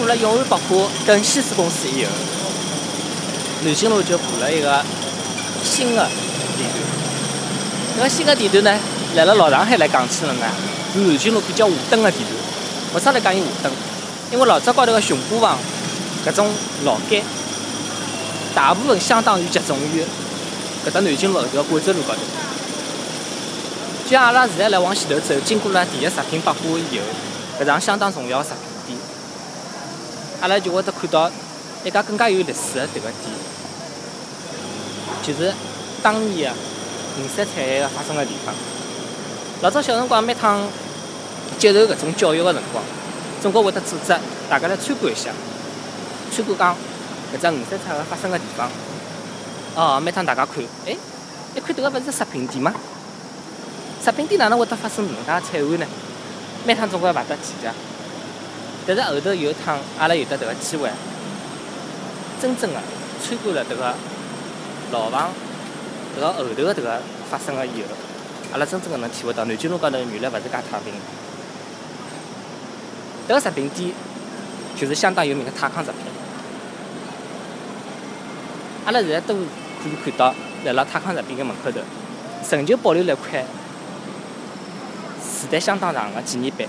[0.01, 2.11] 过了永安百货跟西施公司以后，
[3.63, 4.83] 南京路就步了一个
[5.63, 6.09] 新的
[6.57, 7.99] 地段。
[7.99, 8.81] 搿个新的地段呢，
[9.15, 10.47] 来了老上海来讲起来呢，
[10.95, 12.31] 是南京路比较下等的地段。
[12.95, 13.71] 为啥来讲伊下等？
[14.33, 15.59] 因为老早高头个雄虎房
[16.27, 16.49] 搿种
[16.87, 17.23] 老街，
[18.55, 20.03] 大部分相当于集中于
[20.89, 22.21] 搿搭南京路后头个广州路高头。
[24.07, 26.59] 就像阿拉现在来往前头走，经过了第一食品百货
[26.91, 27.05] 以后，
[27.63, 28.70] 搿场相当重要个食品店。
[30.41, 31.31] 阿拉就会得看到
[31.85, 33.31] 一家更加有历史的迭个店，
[35.23, 35.53] 就是
[36.03, 36.57] 当年个
[37.23, 38.55] 五三惨案发生个地方。
[39.63, 40.67] 老早小辰光每趟
[41.59, 42.83] 接受搿种教育个辰光，
[43.43, 44.17] 总归会得组织
[44.49, 45.31] 大家来参观一下，
[46.35, 46.75] 参观讲
[47.35, 48.71] 搿只五三惨案发生个地方。
[49.75, 50.97] 哦，每趟大家看，哎，
[51.55, 52.73] 一看迭个勿是食品店吗？
[54.03, 55.87] 食品店哪能会得发生搿能介惨案呢？
[56.65, 57.71] 每趟总归勿得记得。
[58.93, 60.91] 但是后头有一趟，阿拉有得迭个机会，
[62.41, 62.77] 真正个
[63.23, 63.95] 参观了迭个
[64.91, 65.31] 牢房，
[66.17, 67.01] 迭个后头个迭个
[67.31, 67.89] 发生了以后，
[68.53, 70.93] 阿拉真正个能体会到南京路高头原来勿是介太平。
[73.29, 73.93] 迭个食品店
[74.77, 76.01] 就是相当有名个泰康食品。
[78.87, 81.79] 阿拉现在都可以看到，辣辣泰康食品个门口头，
[82.51, 83.45] 仍旧保留了一块
[85.23, 86.67] 时代相当长个纪念碑，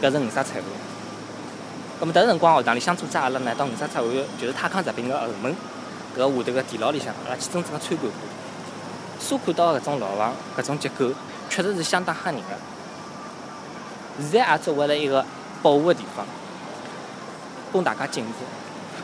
[0.00, 0.91] 表示五杀惨案。
[2.02, 5.54] 咁么，迭个辰光学堂里向组织阿拉呢到五沙菜湾，就是泰康食品个后门，
[6.16, 8.10] 搿下头个地牢里向，阿拉去真正个参观过。
[9.20, 11.12] 所看到搿种牢房，搿种结构，
[11.48, 12.48] 确实是相当吓人个。
[14.18, 15.24] 现在也作为了一个
[15.62, 16.26] 保护个地方，
[17.70, 18.30] 供大家进入。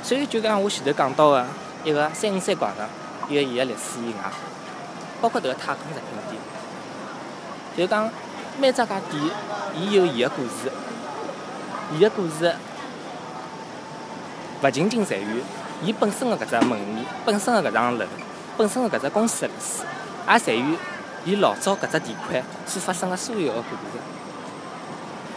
[0.03, 1.47] 所以就讲我前头讲到个
[1.85, 2.85] 一个三五三广场，
[3.29, 4.29] 有伊个历史以外，
[5.21, 6.43] 包括迭个泰康食品店，
[7.77, 8.11] 就讲
[8.59, 9.23] 每只家店，
[9.77, 10.73] 伊有伊个故事，
[11.95, 12.57] 伊个故事。
[14.63, 15.43] 勿仅仅在于
[15.85, 18.05] 伊本身的搿只门面、本身的搿幢楼、
[18.57, 19.85] 本身的搿只公司的历史，
[20.33, 20.77] 也在于
[21.25, 24.03] 伊老早搿只地块所发生的所有的故事。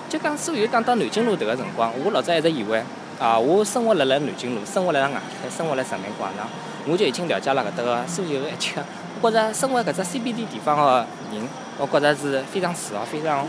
[0.10, 2.84] 就讲所有讲到南京路迭个辰光，我老早一直以为
[3.20, 6.48] 啊，我生活辣辣南京路，生活辣辣外滩，生活辣人民广场，
[6.88, 8.84] 我就已经了解了搿搭个所有的一切。
[9.22, 13.46] 我觉着生活搿只 CBD 地方的人，我觉着是非常自豪、非常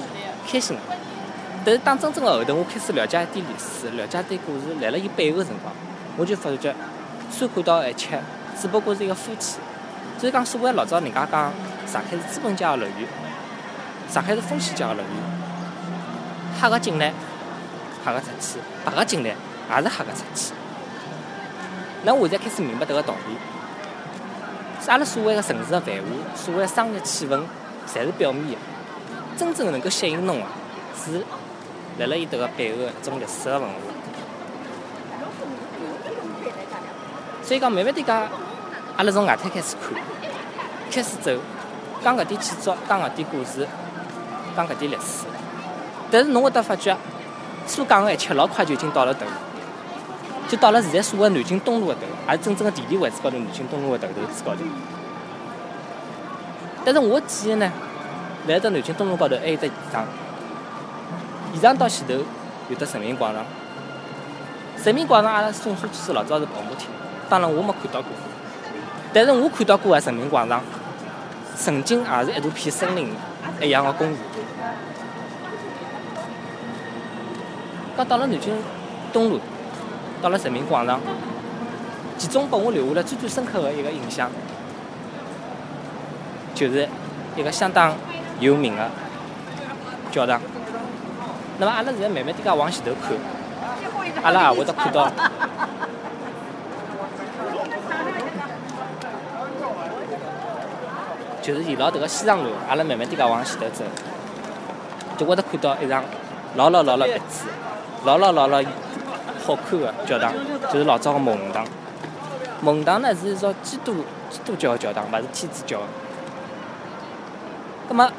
[0.47, 0.83] 开心的。
[1.65, 5.73] 但是当真正的后头，我开始了解一点历史，了解一点故事，来了伊背后的辰光，
[6.17, 6.75] 我就发觉，
[7.31, 8.21] 所看到一切，
[8.61, 9.61] 只不过是一个肤浅。
[10.19, 11.53] 所以讲，所谓老早人家讲
[11.87, 13.09] 上海是资本家的乐园，
[14.09, 15.07] 上海是风险家的乐园，
[16.61, 17.13] 黑个进来，
[18.05, 20.53] 黑个出去；白个进来，也是黑个出去。
[22.03, 23.37] 那我现在开始明白迭个道理，
[24.85, 27.41] 是阿拉所谓的城市的繁华，所谓的商业气氛，
[27.87, 28.59] 侪是表面的，
[29.37, 30.47] 真正能够吸引侬的，
[30.97, 31.25] 是。
[31.99, 33.75] 辣辣伊迭个背后个一种历史个文化，
[37.43, 38.27] 所以讲慢慢地讲，
[38.97, 39.93] 阿拉从外滩开始看，
[40.91, 41.31] 开始走，
[42.03, 43.69] 讲搿点建筑，讲搿点故事，
[44.57, 45.27] 讲搿点历史。
[46.11, 46.97] 但是侬会得发觉，
[47.67, 49.27] 所讲个一切老快就已经到了头，
[50.49, 54.61] 就到了现在所谓南京东路个头，也是真正个地理位置高头南京东路个头头子高头。
[56.85, 57.71] 但是我记忆呢，
[58.49, 60.07] 辣到南京东路高头还有只现场。
[61.53, 62.15] 现场到前头
[62.69, 63.45] 有得人民广场，
[64.85, 66.89] 人民广场阿拉众所周知老早是跑马厅，
[67.29, 68.11] 当然我没看到过，
[69.13, 70.63] 但是我看到过个人民广场，
[71.57, 73.13] 曾经也是一大片森林
[73.61, 74.17] 一样的公园。
[77.97, 78.55] 刚到了南京
[79.13, 79.39] 东路，
[80.23, 80.99] 到了人民广场，
[82.17, 84.31] 其中拨我留下了最最深刻的一个印象，
[86.55, 86.89] 就是
[87.37, 87.95] 一个相当
[88.41, 88.91] 有名的
[90.11, 90.41] 教堂。
[91.63, 93.13] 那么阿拉现在慢慢点介往前头看，
[94.25, 95.07] 阿拉也会得看到，
[101.41, 103.85] 就是沿牢迭个西藏路，阿拉慢慢点介往前头走，
[105.17, 106.03] 就会得看到一幢
[106.57, 107.47] 老老老老别致、
[108.05, 108.61] 老老老老
[109.47, 110.33] 好看的教堂，
[110.73, 111.65] 就是老早个蒙堂。
[112.61, 113.95] 蒙堂呢是一座基督
[114.29, 115.79] 基督教的教堂，勿是天主教。
[117.89, 118.11] 那么，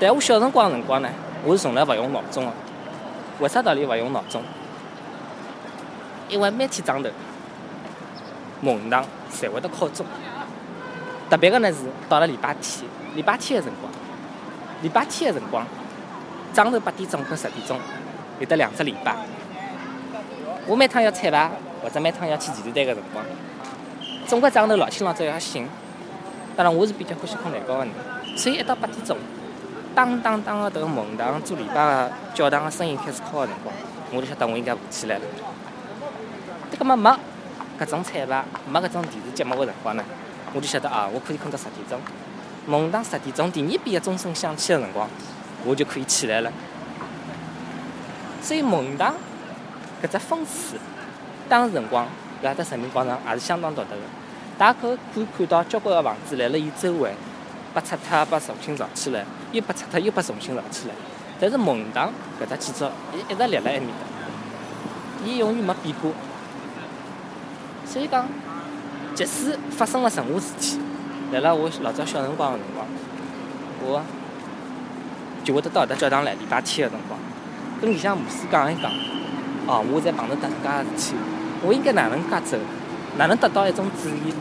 [0.00, 1.08] 但我小辰光辰光呢？
[1.44, 2.52] 我是从来勿用闹钟的，
[3.38, 4.42] 为啥道理勿用闹钟？
[6.28, 7.08] 因为每天早头，
[8.60, 10.04] 梦堂侪会得敲钟。
[11.30, 11.78] 特别个呢是
[12.08, 12.84] 到了礼拜天，
[13.14, 13.90] 礼拜天个辰光，
[14.82, 15.66] 礼拜天个辰光，
[16.52, 17.78] 早头八点钟和十点钟
[18.38, 19.16] 有得两只礼拜。
[20.66, 21.50] 我每趟要彩排
[21.82, 23.24] 或者每趟要去电视台个辰光，
[24.26, 25.66] 总归早头老清老早要醒。
[26.54, 27.88] 当然我是比较欢喜困懒觉个人，
[28.36, 29.16] 所以一到八点钟。
[29.94, 33.74] 当当当个迭个门堂做礼拜个教堂个声音开始敲个辰光，
[34.12, 35.22] 我就晓得我应该爬起来了。
[36.72, 37.10] 迭个么没
[37.78, 40.04] 搿种彩排，没搿种电视节目个辰光呢，
[40.54, 42.00] 我就晓得啊，我可以困到十点钟。
[42.66, 45.08] 门堂十点钟第二遍个钟声响起个辰光，
[45.64, 46.52] 我就可以起来了。
[48.40, 49.14] 所以门堂
[50.02, 50.78] 搿只风水，
[51.48, 52.06] 当时辰光
[52.42, 54.02] 辣搭人民广场也是相当独特个。
[54.56, 57.12] 大家可可以看到交关个房子辣辣伊周围。
[57.72, 60.94] 被拆脱，被重新造起来，又被拆脱，又被重新造起来。
[61.40, 62.84] 但是门堂搿只建筑，
[63.14, 65.24] 伊一直立辣埃面搭。
[65.24, 66.12] 伊永远没变过。
[67.86, 68.26] 所以讲，
[69.14, 70.78] 即使发生了任何事体，
[71.32, 72.86] 辣辣我老早小辰光个辰光，
[73.82, 74.02] 我
[75.42, 77.18] 就会得到搿搭教堂来礼拜天个辰光，
[77.80, 78.90] 跟里向牧师讲一讲，
[79.66, 81.16] 哦，我在碰着迭能介事体，
[81.62, 82.58] 我应该哪能介走，
[83.18, 84.34] 哪能得到一种指引。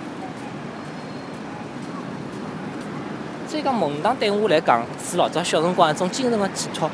[3.50, 6.88] 所以讲，梦堂对我来讲是老早小辰光一种精神的寄托。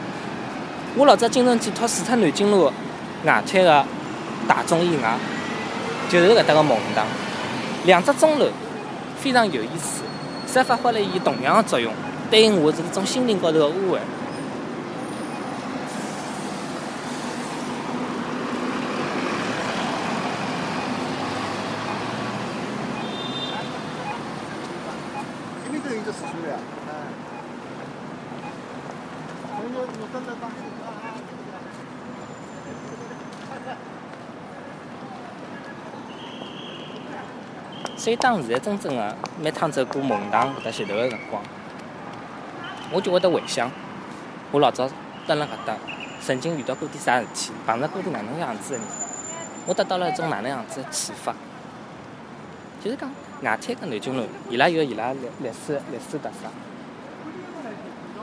[0.95, 2.71] 我老早精神寄托除脱南京路
[3.25, 3.85] 外滩的
[4.47, 5.17] 大众以外，
[6.09, 7.05] 就是搿搭个梦堂。
[7.83, 8.47] 两只钟楼
[9.19, 10.01] 非常有意思，
[10.47, 11.91] 侪发挥了伊同样个作用，
[12.31, 13.99] 对我是一种心灵高头个安慰。
[38.05, 41.41] 所以，当现在真正个每趟走过梦堂搿搭前头个辰光，
[42.91, 43.71] 我就会得回想，
[44.51, 44.87] 我老早
[45.25, 45.73] 蹲辣搿搭，
[46.21, 48.87] 曾经遇到过点啥事体，碰着过点哪能样子的人，
[49.65, 51.33] 我得到了一种哪能样子的启发。
[52.79, 53.09] 就是讲
[53.41, 56.47] 外滩跟南京路，伊拉有伊拉历历史历史特色，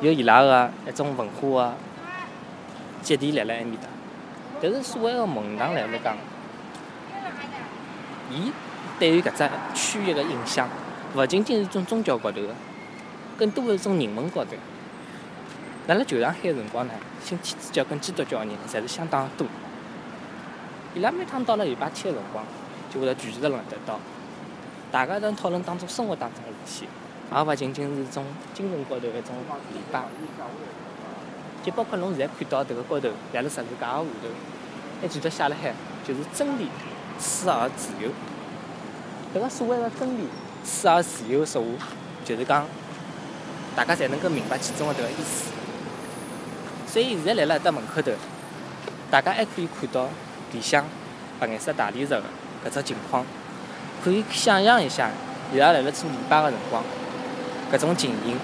[0.00, 1.74] 有伊拉个一种文化个
[3.02, 3.88] 积淀辣辣埃面搭。
[4.60, 6.16] 但是，所谓个梦堂来来讲，
[8.30, 8.52] 伊。
[9.02, 10.68] 对于搿只区域个影响，
[11.16, 12.54] 勿仅仅是种宗教高头个，
[13.36, 14.50] 更多是种人文高头。
[15.88, 19.44] 辣辣旧上海个辰光呢，信天主教跟基督教个人侪是相当多。
[20.94, 22.44] 伊拉每趟到了礼拜天个辰光，
[22.94, 23.52] 就会得聚集辣搿
[23.84, 23.96] 搭，
[24.92, 26.88] 大家在讨论当中生活当中个事体，
[27.28, 28.24] 而勿仅仅是种
[28.54, 29.34] 精神高头一种
[29.74, 30.04] 礼拜。
[31.64, 34.28] 就包括侬现在看到迭个高头，辣辣十字架个下头，
[35.00, 35.74] 还记得写辣海，
[36.06, 36.68] 就是真理、
[37.18, 38.08] 死而自由。
[39.34, 40.28] 迭个所谓的真理、
[40.62, 41.86] 死而自由说话，
[42.22, 42.66] 就是讲
[43.74, 45.50] 大家侪能够明白其中的迭个意思。
[46.86, 48.12] 所以现在来了搿搭门口头，
[49.10, 50.06] 大家还可以看到
[50.52, 50.84] 里向
[51.40, 52.22] 白颜色大理石的
[52.66, 53.24] 搿只情况，
[54.04, 55.10] 可以想象一下
[55.54, 56.84] 伊拉辣辣做礼拜个辰光
[57.72, 58.36] 搿种情形。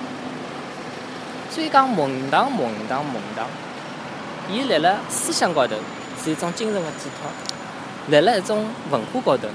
[1.50, 3.46] 所以讲蒙堂、蒙堂、蒙堂，
[4.50, 5.76] 伊辣辣思想高头
[6.24, 7.30] 是一种精神的寄托，
[8.08, 9.48] 辣辣一种文化高头。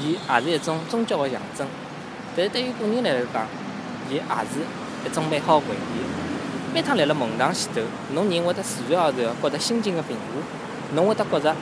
[0.00, 1.66] 伊也是一种宗教的象征，
[2.36, 3.46] 但是对于个人来讲，
[4.10, 4.60] 伊也是
[5.06, 6.74] 一种美好回忆。
[6.74, 7.80] 每趟来了门堂前头，
[8.14, 10.42] 侬人会得自然而然觉得心情的平和，
[10.96, 11.54] 侬会得觉着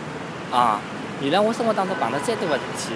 [0.50, 0.80] 啊，
[1.20, 2.94] 原来我生活当中碰到再多的事体，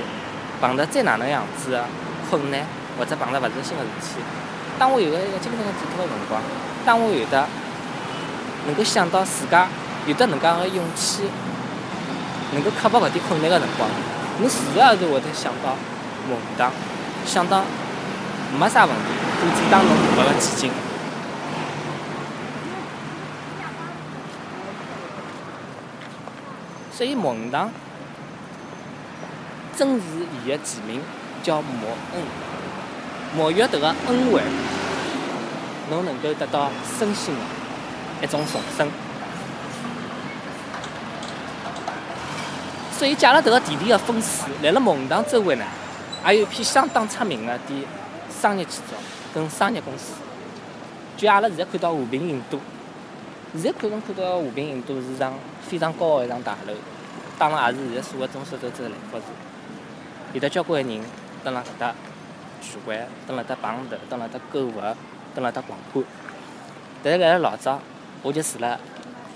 [0.60, 1.84] 碰到再哪能样子的
[2.30, 2.64] 困难，
[2.98, 4.20] 或者碰到勿顺心的事体，
[4.78, 6.40] 当我有个一个精神的寄托的辰光，
[6.86, 7.46] 当我有的
[8.66, 9.68] 能够想到自家
[10.06, 11.24] 有得能介个勇气，
[12.54, 13.90] 能够克服搿点困难的辰光。
[14.38, 15.76] 侬自然而然会得想到
[16.28, 16.70] 梦堂，
[17.24, 17.64] 想到
[18.58, 19.02] 没啥问题，
[19.40, 20.70] 可以当侬努力个前进。
[26.92, 27.70] 所以梦堂
[29.76, 30.02] 正是
[30.44, 31.00] 伊个前名，
[31.42, 32.22] 叫莫恩，
[33.38, 34.42] 沐浴迭个恩惠，
[35.90, 37.34] 侬能够得到身心
[38.20, 38.88] 的一种重生。
[42.98, 45.64] 所以，借了迭个地理个风水，辣辣蒙堂周围呢，
[46.26, 47.82] 也有一批相当出名个点
[48.30, 48.94] 商业建筑
[49.34, 50.14] 跟商业公司。
[51.14, 52.58] 就阿拉现在看到和平影都，
[53.52, 56.72] 现在可能看到和平影都是幢非常高个一幢大楼，
[57.38, 59.24] 当然也是现在所谓众所周知个兰福寺。
[60.32, 61.00] 有得交关人
[61.44, 61.94] 蹲辣搿搭
[62.62, 64.72] 聚会，蹲辣搭碰头，蹲辣搭购物，
[65.34, 66.02] 蹲辣搭狂欢。
[67.02, 67.78] 但是辣辣老早，
[68.22, 68.78] 我就住辣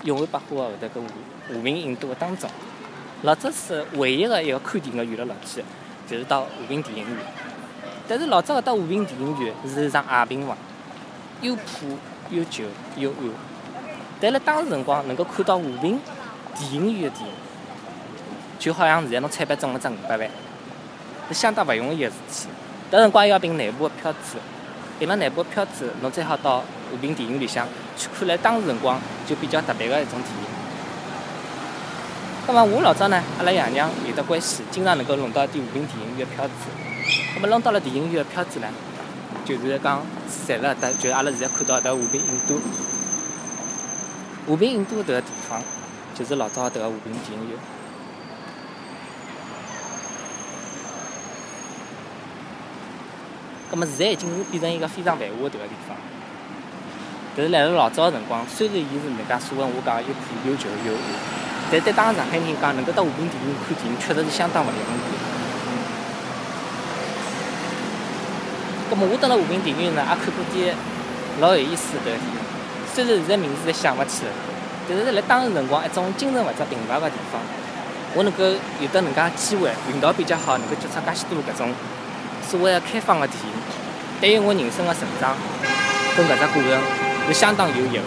[0.03, 2.49] 永安百货后头个和和平影都个当中。
[3.23, 5.63] 老早是唯一个一个看电影个娱乐乐趣，
[6.07, 7.17] 就是到和平电影院。
[8.07, 10.57] 但是老早搿搭和平电影院是一幢矮平房，
[11.41, 11.89] 又破
[12.31, 12.63] 又旧
[12.97, 13.29] 又暗。
[14.19, 15.99] 但辣当时辰光能够看到和平
[16.57, 17.33] 电影院个电影，
[18.57, 20.27] 就好像现在侬彩票中了只五百万，
[21.27, 22.47] 是相当勿容易个事体。
[22.91, 24.37] 迭辰光还要凭内部个票子，
[24.97, 26.57] 凭了内部个票子，侬最好到
[26.89, 30.60] 和平电影院里向去看辣当时辰光就比较特别个一种电影。
[32.47, 36.53] 那么我老早呢，阿拉爷娘有得关系，经常能够弄到点和平电影院票子。
[37.35, 38.67] 那么弄到了电影院票子呢，
[39.45, 40.01] 就是讲
[40.45, 42.59] 在了搭，就阿拉现在看到的和平影都。
[44.47, 45.61] 和平影都迭个地方，
[46.13, 47.57] 就是老早迭个和平电影院。
[53.69, 55.95] 那么现在已经是变成一个非常繁华的个地方。
[57.37, 61.50] 但是辣辣老早个辰光，虽然伊是能介所谓我讲又破又旧又暗。
[61.71, 65.07] 但对当时上海人讲，能够到和平电影院看电影，确实是相当勿容易。
[68.89, 70.75] 葛末我蹲辣和平电影院呢，也看过点
[71.39, 72.35] 老有意思的电影，
[72.93, 74.31] 虽然现在名字侪想勿起来，
[74.89, 77.39] 但是辣当时辰光一种精神物质贫乏个地方，
[78.15, 81.71] 我能够有得能介机会，运道比较好，能够接触介许多搿种
[82.43, 83.49] 所谓个开放个电影，
[84.19, 85.37] 对于我人生个成长
[86.17, 86.67] 跟搿只过程
[87.29, 88.03] 是相当有益个。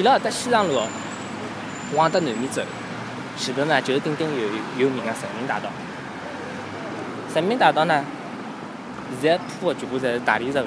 [0.00, 0.80] 伊拉搭西藏路
[1.94, 2.62] 往得南面走，
[3.36, 5.68] 前头呢就是鼎鼎有有名个人民大道。
[7.34, 8.02] 人民大道呢，
[9.20, 10.64] 现在铺个全部侪是大理石个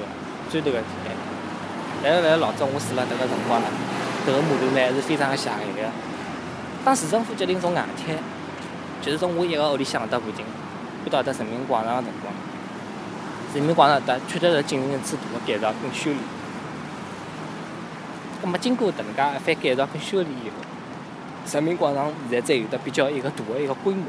[0.52, 1.16] 砖头个地板。
[2.00, 3.66] 但是辣老早我住辣迭个辰光呢，
[4.24, 5.88] 迭个马路呢还是非常个狭隘个。
[6.84, 8.16] 当市政府决定从外滩，
[9.02, 10.46] 就是从我一个屋里向搿搭附近
[11.04, 12.32] 搬到迭人民广场个辰光，
[13.52, 16.18] 人民广场搿搭确实是进行一次大个改造跟修理。
[18.40, 20.56] 葛末经过迭能介一番改造跟修理以后，
[21.52, 24.04] 人民广场现在才有的比较一个大个一个规模。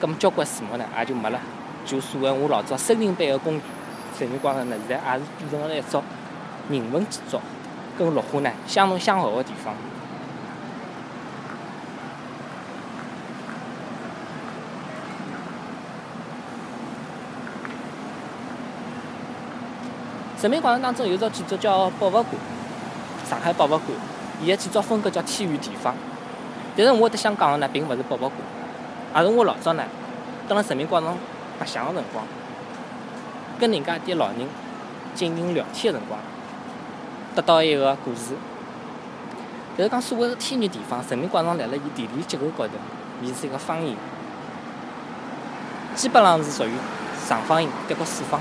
[0.00, 1.40] 葛末交关树木呢也就没了，
[1.84, 3.62] 就所谓我老早森林般个公园，
[4.20, 6.02] 人民广场呢现在也是变成了一座
[6.68, 7.40] 人文建筑
[7.98, 9.74] 跟绿化呢相融相合个地方。
[20.42, 22.26] 人民广场当中有座建筑叫博物馆，
[23.30, 23.82] 上海博物馆，
[24.42, 25.94] 伊个建筑风格叫天圆地方。
[26.76, 28.32] 但是我得想讲个呢，并勿是博物馆，
[29.14, 29.84] 而是我老早呢，
[30.48, 31.16] 蹲辣人民广场
[31.60, 32.26] 白相个辰光，
[33.60, 34.38] 跟人家一啲老人
[35.14, 36.18] 进行聊天个辰光，
[37.36, 38.34] 得到一个故事。
[39.78, 42.72] 就是讲所谓个天圆地方，人民广场辣辣伊地理结构高头，
[43.22, 43.96] 伊是一个方形，
[45.94, 46.72] 基本上是属于
[47.28, 48.40] 长方形叠个四方。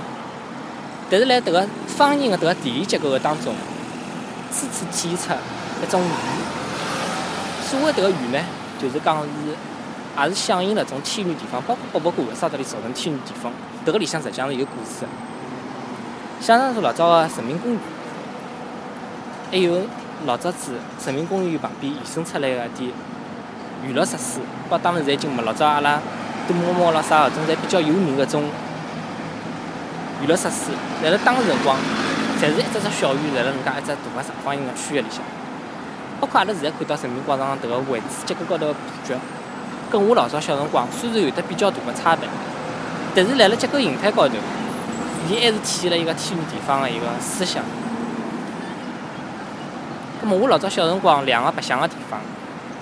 [1.12, 3.54] 但是辣迭个方形的迭个地理结构个当中，
[4.50, 5.34] 处处体现出
[5.84, 6.10] 一种圆。
[7.68, 8.40] 所谓迭个圆呢，
[8.82, 9.30] 就是讲是
[10.18, 13.52] 也是响应了种天圆地方，包括博物馆为啥道理造成天圆地方？
[13.86, 15.08] 迭个里向实际上是有故事的。
[16.40, 17.80] 想当初老早个人民公园，
[19.52, 19.82] 还有
[20.26, 22.90] 老早子人民公园旁边延伸出来个点
[23.86, 24.40] 娱乐设施，
[24.70, 25.44] 包括当然现在已经没。
[25.44, 26.00] 老早阿拉
[26.48, 28.46] 躲猫猫了啥个种，侪比较有名个种。
[30.22, 30.72] 娱乐设施，
[31.04, 31.76] 辣辣当时辰光，
[32.40, 35.20] 侪是一只只小院，辣辣人家一只大个长方形个区域里向。
[36.20, 39.16] 包括阿拉现在看到人民广场迭个位置结构高头个布局，
[39.90, 42.30] 跟我老早小辰光虽然有得比较大个差别，
[43.16, 44.36] 但是辣辣结构形态高头，
[45.28, 47.64] 伊还是体现了一个天圆地方个一个思想。
[50.22, 52.20] 葛末我老早小辰光两个白相个地方，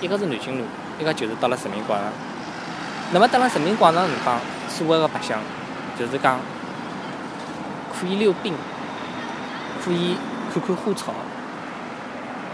[0.02, 0.64] 一个是南京路，
[1.00, 2.12] 一个就是到了人民广场。
[3.12, 4.38] 那么到了人民广场地方，
[4.68, 5.38] 所谓个白相，
[5.98, 6.38] 就是讲。
[8.00, 8.54] 可以溜冰，
[9.84, 10.16] 可以
[10.52, 11.12] 看看花草，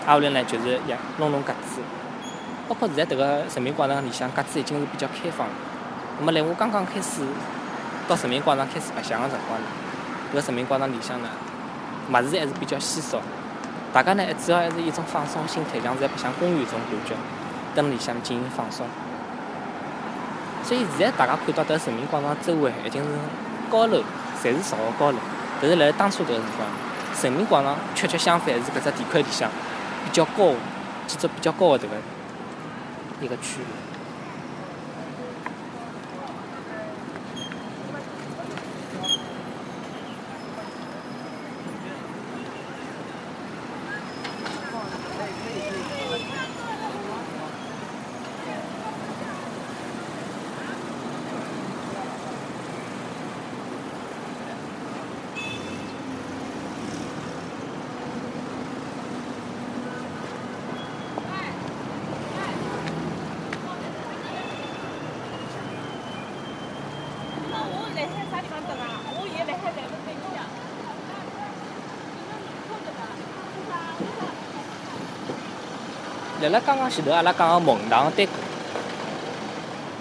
[0.05, 1.81] 挨下来呢就是也弄弄格子。
[2.69, 5.53] 包括现在迭个人民广场里向格子已经是比较开放了。
[6.19, 7.23] 那么来我刚刚开始
[8.09, 9.67] 到人民广场开始白相个辰光呢，
[10.33, 11.29] 迭个人民广场里向呢
[12.11, 13.21] 物事还是比较稀少，
[13.93, 17.15] 大家呢主要还是一种放松心态，像在白相公园种感觉，
[17.75, 18.85] 蹲里向进行放松。
[20.65, 23.09] 所以现在大家看到迭个人民广场周围已经是
[23.71, 24.03] 高楼，
[24.43, 25.19] 侪是造个高楼。
[25.61, 26.69] 但是辣当初迭个辰光，
[27.23, 29.51] 人民广场恰恰相反是搿只地块里向
[30.05, 30.53] 比较高、
[31.07, 31.97] 建筑比较高的迭个
[33.23, 33.86] 一个区域。
[76.57, 78.35] 辣辣刚刚前头阿拉讲个蒙堂对过，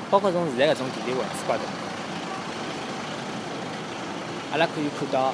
[0.09, 1.59] 包括从现在搿种地理位置高头，
[4.53, 5.33] 阿拉可以看到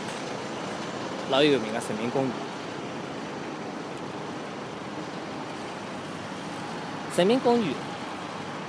[1.29, 2.31] 老有名个人民公园。
[7.15, 7.71] 人民公园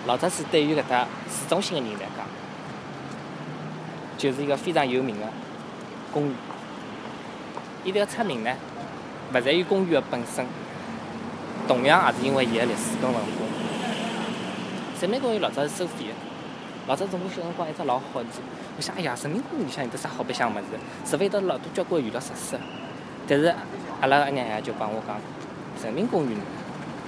[0.07, 2.27] 老早子对于搿搭市中心个人来讲，
[4.19, 5.27] 就是一个非常有名个
[6.13, 6.35] 公园。
[7.85, 8.55] 伊迭个出名呢，
[9.33, 10.47] 勿在于公园个本身。
[11.69, 13.29] 同样也是因为伊个历史跟文化。
[15.01, 16.13] 人民公园老早是收费个，
[16.87, 18.41] 老早子我小辰光一只老好个事，
[18.77, 20.65] 我想，哎呀，人民公园里向有得啥好白相物事？
[21.05, 22.57] 除非有得老多交关娱乐设施。
[23.27, 23.55] 但是
[24.01, 25.17] 阿拉阿娘爷就帮我讲，
[25.85, 26.37] 人民公园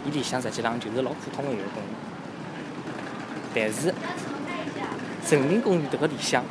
[0.07, 1.92] 伊里向实际上就是老普通个一个公园。
[3.55, 3.95] 但是
[5.30, 6.42] 人民公园迭个里向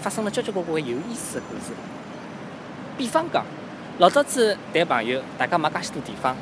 [0.00, 1.72] 发生了交交关关有意思个故事。
[2.98, 3.44] 比方讲，
[3.98, 6.36] 老早子谈朋友，大家没介许多地方，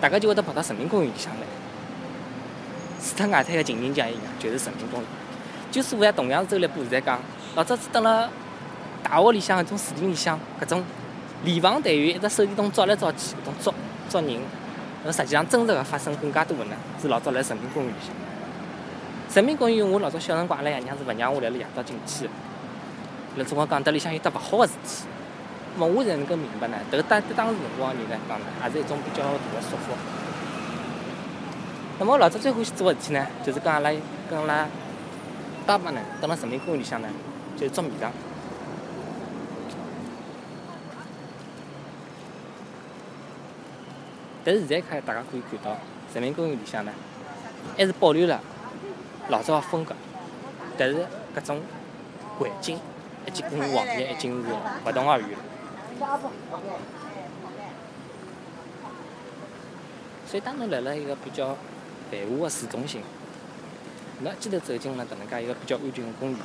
[0.00, 1.40] 大家就会得跑到人民公园里向来。
[3.00, 5.08] 除脱外滩个情人节一样，就是人民公园。
[5.70, 7.20] 就算像同样是周立波现在讲，
[7.54, 8.28] 老早子蹲辣
[9.02, 10.82] 大学里向搿种树林里向，搿种
[11.44, 13.74] 联防队员一只手电筒照来照去，搿种捉
[14.08, 14.40] 捉人，
[15.04, 18.14] 那实际上真实个发生更加多个呢，是老早辣人民公园里向。
[19.34, 22.28] 人民公园我老早小辰光，阿拉爷娘是勿让我来了夜到进去。
[23.36, 25.04] 辣总归讲得里向有得勿好个事体，
[25.78, 26.76] 咾我才能够明白呢。
[26.90, 29.94] 迭个当当时辰光人来讲呢，也是一种比较大个束缚。
[31.98, 33.90] 那么老早最欢喜做个事体呢，就是跟阿拉
[34.28, 34.68] 跟阿拉
[35.66, 37.08] 爸爸呢，蹲辣人民公园里向呢，
[37.56, 38.12] 就是捉迷藏。
[44.44, 45.76] 但是现在看，大家可以看到，
[46.14, 46.92] 人民公园里向呢，
[47.76, 48.40] 还是保留了
[49.28, 49.94] 老早个风格，
[50.78, 51.04] 但是
[51.36, 51.60] 搿种
[52.38, 52.78] 环境，
[53.26, 54.48] 已经跟往年已经是
[54.84, 55.38] 勿同而语了。
[60.26, 61.56] 所以当侬辣辣一个比较
[62.10, 63.00] 繁华个市中心，
[64.20, 66.38] 侬一记头走进了搿能介一个比较安静个公园，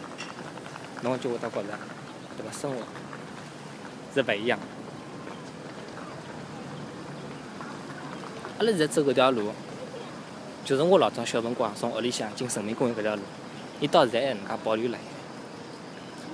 [1.01, 1.67] 侬就会得觉着，
[2.37, 2.51] 对伐？
[2.51, 2.77] 生活
[4.13, 4.59] 是勿一样。
[8.59, 9.51] 阿拉现在走搿条路，
[10.63, 13.23] 就是我老早小辰光从屋里向进人民公园搿条路，
[13.79, 14.97] 伊到现在还能介保留了。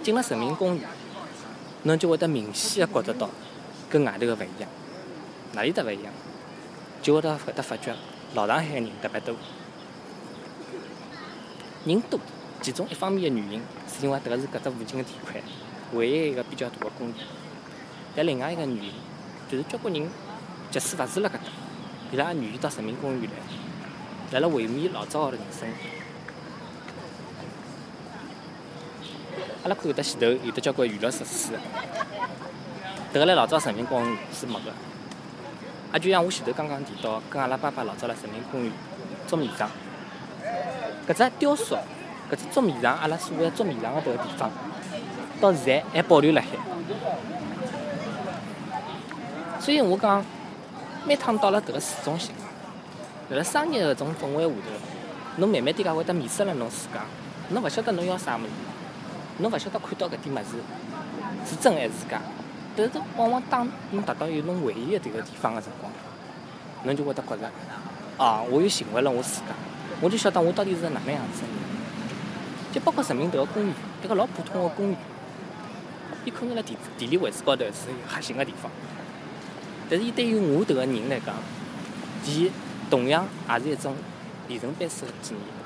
[0.03, 0.87] 进了人民公园，
[1.87, 3.29] 侬就会得明显的觉着到，
[3.89, 4.69] 跟外头的勿一样。
[5.53, 6.11] 哪里搭勿一样？
[7.01, 7.95] 就会得会得发觉，
[8.33, 9.33] 老上海人特别多。
[11.85, 12.19] 人多，
[12.61, 15.41] 其中一方面的原因，是因为迭个是搿只附近的地块
[15.93, 17.17] 唯一一个比较大的公园。
[18.13, 18.91] 但另外一个原因，
[19.49, 20.09] 就是交关人
[20.69, 21.39] 即使勿住辣搿搭。
[22.11, 23.37] 伊拉也愿意到人民公园来，
[24.33, 25.69] 辣辣回味老早的人生。
[29.67, 31.51] 阿拉看得前头有得交关娱乐设施，
[33.13, 34.71] 迭个辣老早人民公园是没个。
[35.93, 38.71] 也就像我前头刚刚提到，跟阿拉爸爸老早辣人民公园
[39.27, 39.69] 捉迷藏，
[41.05, 41.75] 搿只雕塑，
[42.31, 44.49] 搿只捉迷藏，阿拉所谓捉迷藏个迭个地方，
[45.41, 46.47] 到现在还保留辣海。
[49.59, 50.23] 所以我讲。
[51.05, 52.31] 每趟到了迭个市中心，
[53.29, 54.55] 辣辣商业搿种氛围下头，
[55.37, 57.01] 侬慢慢点介会得迷失了侬自家。
[57.49, 58.49] 侬勿晓得侬要啥物事，
[59.39, 60.57] 侬勿晓得看到搿点物事
[61.45, 62.21] 是真还是假。
[62.75, 65.91] 但是往往当侬达到有侬回忆个迭个地方个辰光，
[66.83, 67.51] 侬就会得觉着，
[68.17, 69.47] 啊，我又寻回了我自家，
[69.99, 71.57] 我就晓得我到底是哪能样子个人。
[72.71, 73.73] 就包括人民迭个公园，
[74.03, 74.97] 迭个老普通个公园，
[76.23, 78.71] 伊可能辣地地理位置高头是核心个地方。
[79.89, 81.33] 但是，伊对于我迭个人来讲，
[82.25, 82.51] 伊
[82.91, 83.95] 同样也是一种
[84.47, 85.56] 里程碑式个纪念。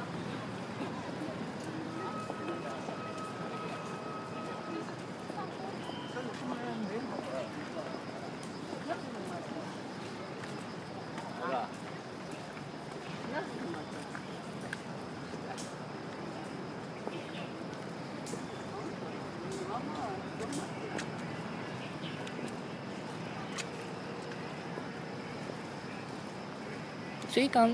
[27.34, 27.74] 所以讲，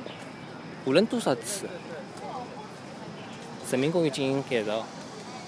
[0.86, 1.68] 无论多少次，
[3.72, 4.86] 人民公园进行改造、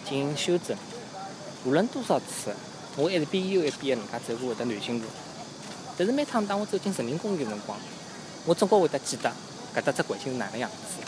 [0.03, 0.75] 进行修整，
[1.63, 2.55] 无论多少次，
[2.95, 5.05] 我还是边游一边能介走过搿条南京路。
[5.95, 7.77] 但是每趟当我走进人民公园辰光，
[8.45, 9.31] 我总归会得记得
[9.75, 11.07] 搿搭只环境是哪能样子。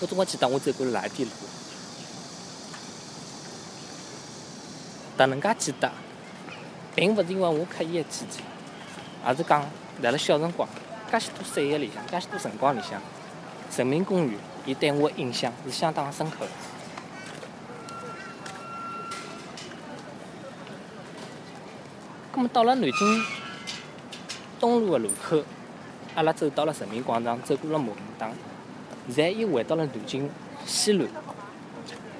[0.00, 1.34] 我总归记得我走过了哪一点路。
[5.16, 5.90] 迭能介记得，
[6.94, 8.40] 并勿是因为我刻意个记记，
[9.24, 9.64] 而是讲
[10.02, 10.68] 辣辣小辰光。
[11.10, 13.00] 介许多岁月里向，介许多辰光里向，
[13.76, 16.46] 人民公园伊对我个印象是相当深刻。
[22.32, 23.24] 咁么到了南京
[24.60, 25.42] 东路个路口，
[26.14, 28.30] 阿拉走到了人民广场，走过了马云堂，
[29.08, 30.30] 现在又回到了南京
[30.64, 31.08] 西路，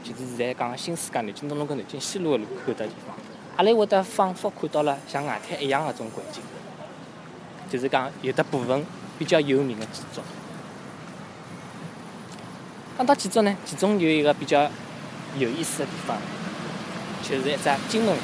[0.03, 3.17] 就是现在讲新世界南京东路跟南京西路个路口的地方。
[3.57, 6.43] 阿拉会得仿佛看到了像外滩一样个种环境。
[7.71, 8.85] 就是讲有的部分
[9.19, 10.21] 比较有名的建筑。
[12.99, 14.69] 讲到建筑呢，其中有一个比较
[15.39, 16.19] 有意思的地方，
[17.23, 18.15] 就是一只金门。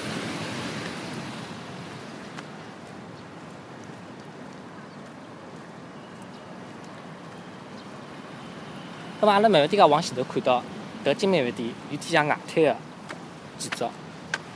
[9.19, 10.63] 那么阿拉慢慢点介往前头看到，
[11.03, 12.77] 迭金美饭店有点像外滩个
[13.59, 13.89] 建筑，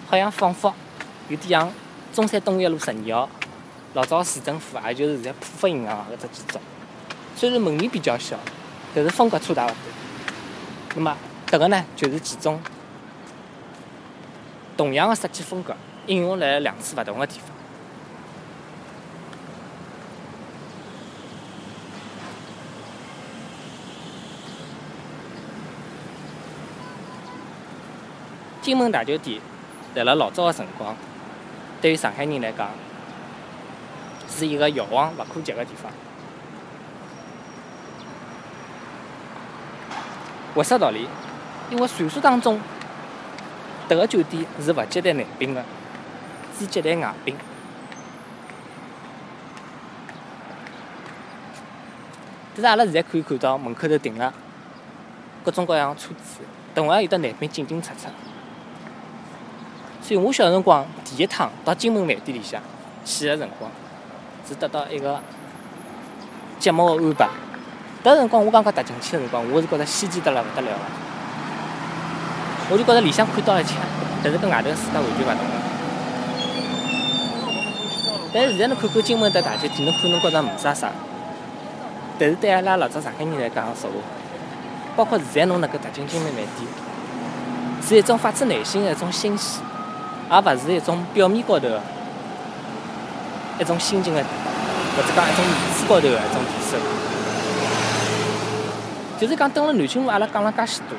[0.06, 0.74] 好像仿佛
[1.30, 1.72] 有点像
[2.12, 3.30] 中山东一路十二号
[3.92, 6.60] 老早市政府，也就是现在浦发银行搿只建筑。
[7.34, 8.38] 虽然门面比较小，
[8.94, 9.76] 但是风格错大勿多。
[10.94, 11.16] 那么
[11.48, 12.60] 迭个呢，就是其中
[14.76, 15.74] 同样的设计风格
[16.06, 17.48] 应用辣两处勿同个地方。
[28.62, 29.40] 金门大酒店，
[29.94, 30.94] 辣辣老早个辰光，
[31.80, 32.70] 对于上海人来讲，
[34.30, 35.90] 是一个遥望勿可及个地方。
[40.54, 41.06] 为啥道理？
[41.70, 42.60] 因为传说当中，
[43.88, 45.62] 迭个酒店是勿接待男宾个，
[46.58, 47.36] 只接待外宾。
[52.56, 54.34] 但是阿拉现在可以看到门口头停了
[55.44, 56.40] 各种各样车子，
[56.74, 58.08] 同样有得男宾进进出出。
[60.02, 62.60] 所以我小辰光第一趟到金门饭店里向
[63.04, 63.70] 去个辰光，
[64.50, 65.20] 是得到一个
[66.58, 67.28] 节目个安排。
[68.02, 70.74] 迭个辰光我刚刚踏进去个辰光，我是觉着稀奇得了勿得了个。
[72.70, 73.76] 我就觉着里向看到一切，
[74.24, 75.44] 但是跟外头个世界完全勿同。
[78.34, 80.90] 但是现在侬看看金门迭大酒店，侬可能觉着没啥啥，
[82.18, 83.96] 但是对阿拉老早上海人来讲说话，
[84.96, 86.68] 包括现在侬能够踏进金门饭店，
[87.86, 89.60] 是一种发自内心个一种欣喜。
[90.28, 91.82] 而勿是一种表面高头个
[93.60, 96.80] 一种心情个，或者讲一种面子高头个一种提升。
[99.18, 100.96] 就是讲，登了南京路，阿拉讲了介许多，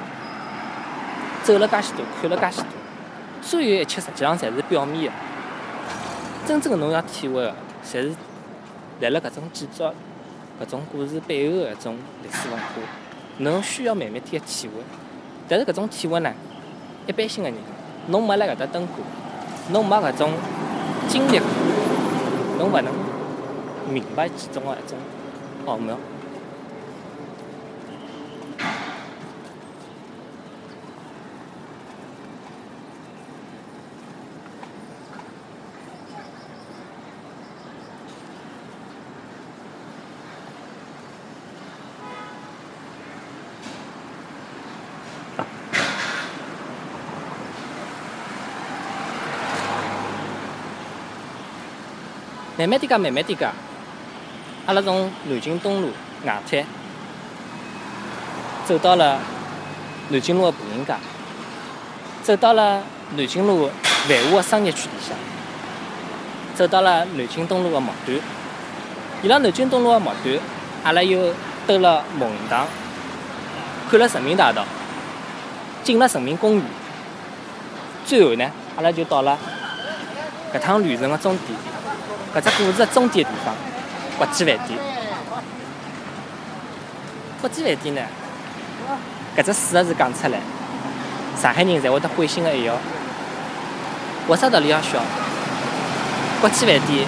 [1.44, 2.68] 走了介许多，看了介许多，
[3.42, 5.12] 所有一切实际上侪是表面个。
[6.46, 8.12] 真正侬要体会个，侪是
[9.00, 9.84] 辣辣搿种建筑、
[10.62, 12.66] 搿种故事背后个一种历史文化。
[13.40, 14.74] 侬需要慢慢点体会，
[15.50, 16.32] 但是搿种体会呢，
[17.08, 17.58] 一般性个人，
[18.08, 18.98] 侬没辣搿搭登过。
[19.70, 20.32] 侬没搿种
[21.08, 21.48] 经历过，
[22.62, 22.94] 侬勿能
[23.92, 24.96] 明白其中个一种
[25.66, 25.98] 奥妙。
[52.62, 53.52] 慢慢点讲，慢慢点讲。
[54.68, 55.90] 阿拉从南京东路
[56.24, 56.64] 外滩
[58.68, 59.20] 走到了
[60.10, 60.94] 南京路的步行街，
[62.22, 62.84] 走到了
[63.16, 63.68] 南京路
[64.08, 65.18] 繁华的商业区里向，
[66.54, 68.20] 走到了南京东路的末端。
[69.24, 70.38] 沿了南京东路的末端，
[70.84, 71.34] 阿拉又
[71.66, 72.68] 兜了梦堂，
[73.90, 74.64] 看了人民大道，
[75.84, 76.66] 进了人民公园。
[78.06, 79.36] 最后呢，阿拉就到了
[80.54, 81.58] 搿趟旅程的终点。
[82.34, 83.54] 搿只故事的终点地方，
[84.18, 84.80] 国际饭店。
[87.42, 88.02] 国际饭店呢，
[89.36, 90.40] 搿只四个字讲出来，
[91.42, 92.74] 上海人侪会得会心的一笑。
[94.28, 95.02] 为啥道理要笑？
[96.40, 97.06] 国际饭店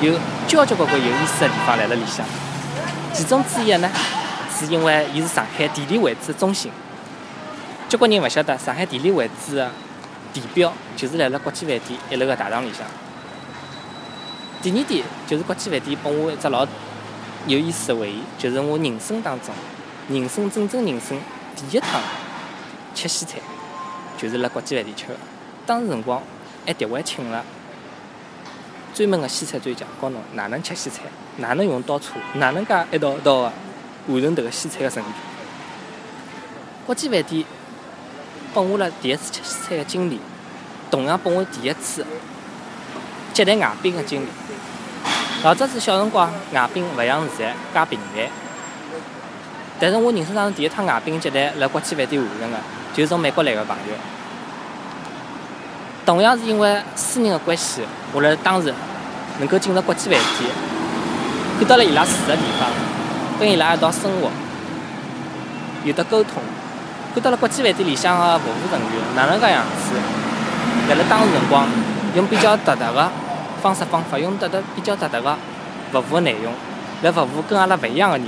[0.00, 0.14] 有
[0.48, 2.24] 交交关关有意思的地方辣辣里向，
[3.12, 3.90] 其中之一呢，
[4.58, 6.72] 是因为伊是上海地理位置的中心。
[7.88, 9.70] 交关人勿晓得，上海地理位置的
[10.32, 12.86] 地标就是辣辣国际饭店一楼个大堂里向。
[14.62, 16.64] 第二点就是国际饭店拨我一只老
[17.48, 19.52] 有意思的回忆，就是我人生当中，
[20.08, 21.18] 人生整整人生
[21.56, 22.00] 第一趟
[22.94, 23.40] 吃西餐，
[24.16, 25.16] 就是辣国际饭店吃的。
[25.66, 26.22] 当时辰光
[26.64, 27.44] 还特为请了
[28.94, 31.00] 专门的西餐专家，教侬哪能吃西餐，
[31.38, 33.52] 哪能用刀叉，哪能介一道一道的
[34.06, 35.08] 完成迭个西餐的程序。
[36.86, 37.44] 国际饭店
[38.54, 40.20] 拨我了第一次吃西餐的经历，
[40.88, 42.06] 同样拨我第一次
[43.32, 44.26] 接待外宾的经历。
[45.42, 48.24] 老早子小辰光，外宾勿像现在介频繁。
[49.80, 52.58] 但是我人生当中第一趟外宾接待辣国际饭店完成的，
[52.94, 53.94] 就是从美国来个朋友。
[56.06, 58.72] 同样是因为私人的关系，我辣当时
[59.40, 60.50] 能够进入国际饭店，
[61.58, 62.68] 看到了伊拉住的地方，
[63.40, 64.30] 跟伊拉一道生活，
[65.84, 66.42] 有得沟通，
[67.14, 69.94] 看到了国际饭店里向的服务人员哪能介样子，
[70.88, 71.66] 辣辣当时辰光
[72.14, 73.10] 用比较独特的。
[73.62, 76.52] 方式方法用得得比较独特个服务内容
[77.02, 78.26] 来服务跟阿拉勿一样个人，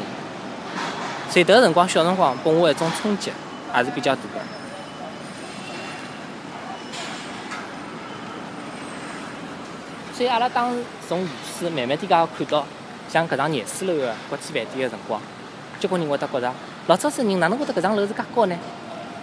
[1.29, 3.33] 所以迭个辰光小辰光拨我一种冲击
[3.77, 4.41] 也是比较大个。
[10.13, 11.29] 所以阿拉当时从如
[11.59, 12.65] 此慢慢点介看到
[13.09, 15.21] 像搿幢廿四楼个国际饭店个辰光，
[15.81, 16.53] 交关人会得觉着
[16.87, 18.57] 老早子人哪能会得搿幢楼是介高呢？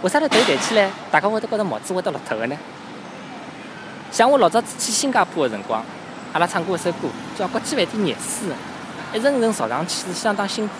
[0.02, 2.58] 为啥头头抬起来，大家会得觉着帽子会得落脱个呢？
[4.12, 5.82] 像我老早子去新加坡个辰光，
[6.34, 8.50] 阿拉唱过一首歌，叫《国际饭店热水》，
[9.18, 10.74] 一层层朝上去是相当辛苦。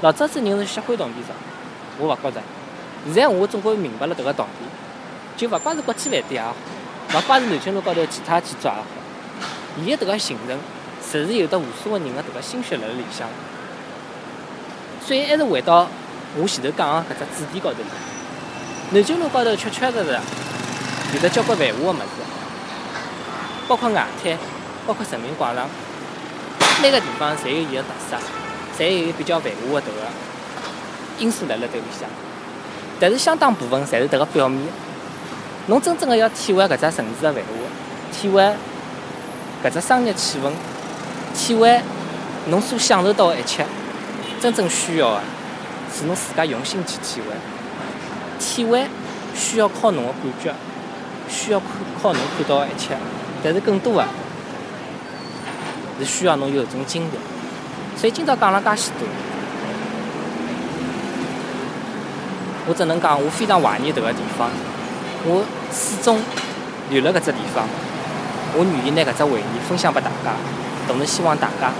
[0.00, 1.34] 老早子人是血汗铜钿造，
[1.98, 2.40] 我勿觉着。
[3.04, 4.66] 现在我总归明白了迭个道理，
[5.36, 6.54] 就勿光是国际饭店也好，
[7.14, 8.84] 勿光是南京路高头其他建筑也好，
[9.84, 10.58] 伊个迭个形成，
[11.06, 13.28] 实是有得无数个人个迭个心血辣辣里向。
[15.04, 15.86] 所以还是回到
[16.36, 17.76] 我前头讲个搿只主题高头。
[18.92, 20.18] 南京路高头确确实实
[21.14, 22.24] 有得交关繁华个物事，
[23.68, 24.38] 包括外滩，
[24.86, 25.68] 包括人民广场，
[26.82, 28.16] 每个地方侪有伊个特色，
[28.78, 29.90] 侪有比较繁华个迭个
[31.18, 32.08] 因素辣辣迭里向。
[32.98, 34.66] 但是相当部分侪是迭个表面。
[35.66, 38.42] 侬真正个要体会搿只城市个繁华，体会
[39.62, 40.50] 搿只商业气氛，
[41.34, 41.80] 体会
[42.46, 43.64] 侬所享受到个一切，
[44.40, 45.20] 真正需要个
[45.94, 47.36] 是侬自家用心去体会。
[48.40, 48.86] 体会
[49.34, 50.54] 需要靠侬个感觉，
[51.28, 51.66] 需要靠
[52.02, 52.96] 靠侬看到个一切，
[53.44, 54.04] 但是更多个
[56.00, 57.10] 是需要侬有搿种经历。
[57.96, 59.06] 所以今朝讲了介许多。
[62.66, 64.48] 我只能讲，我非常怀念迭个地方。
[65.24, 66.18] 我始终
[66.88, 67.66] 留了搿只地方。
[68.52, 70.32] 我愿意拿搿只回忆分享拨大家，
[70.88, 71.72] 同时希望大家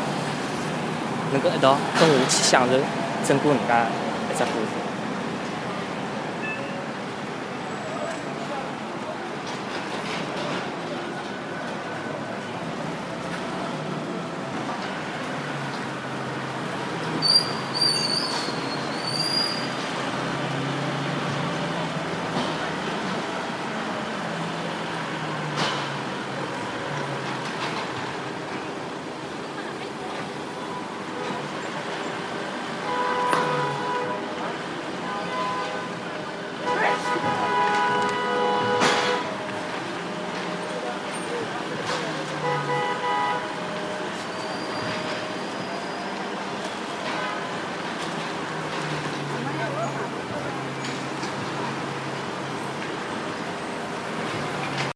[1.33, 2.73] 能够一道跟我去享受
[3.27, 3.87] 整个人家
[4.33, 4.80] 一只故事。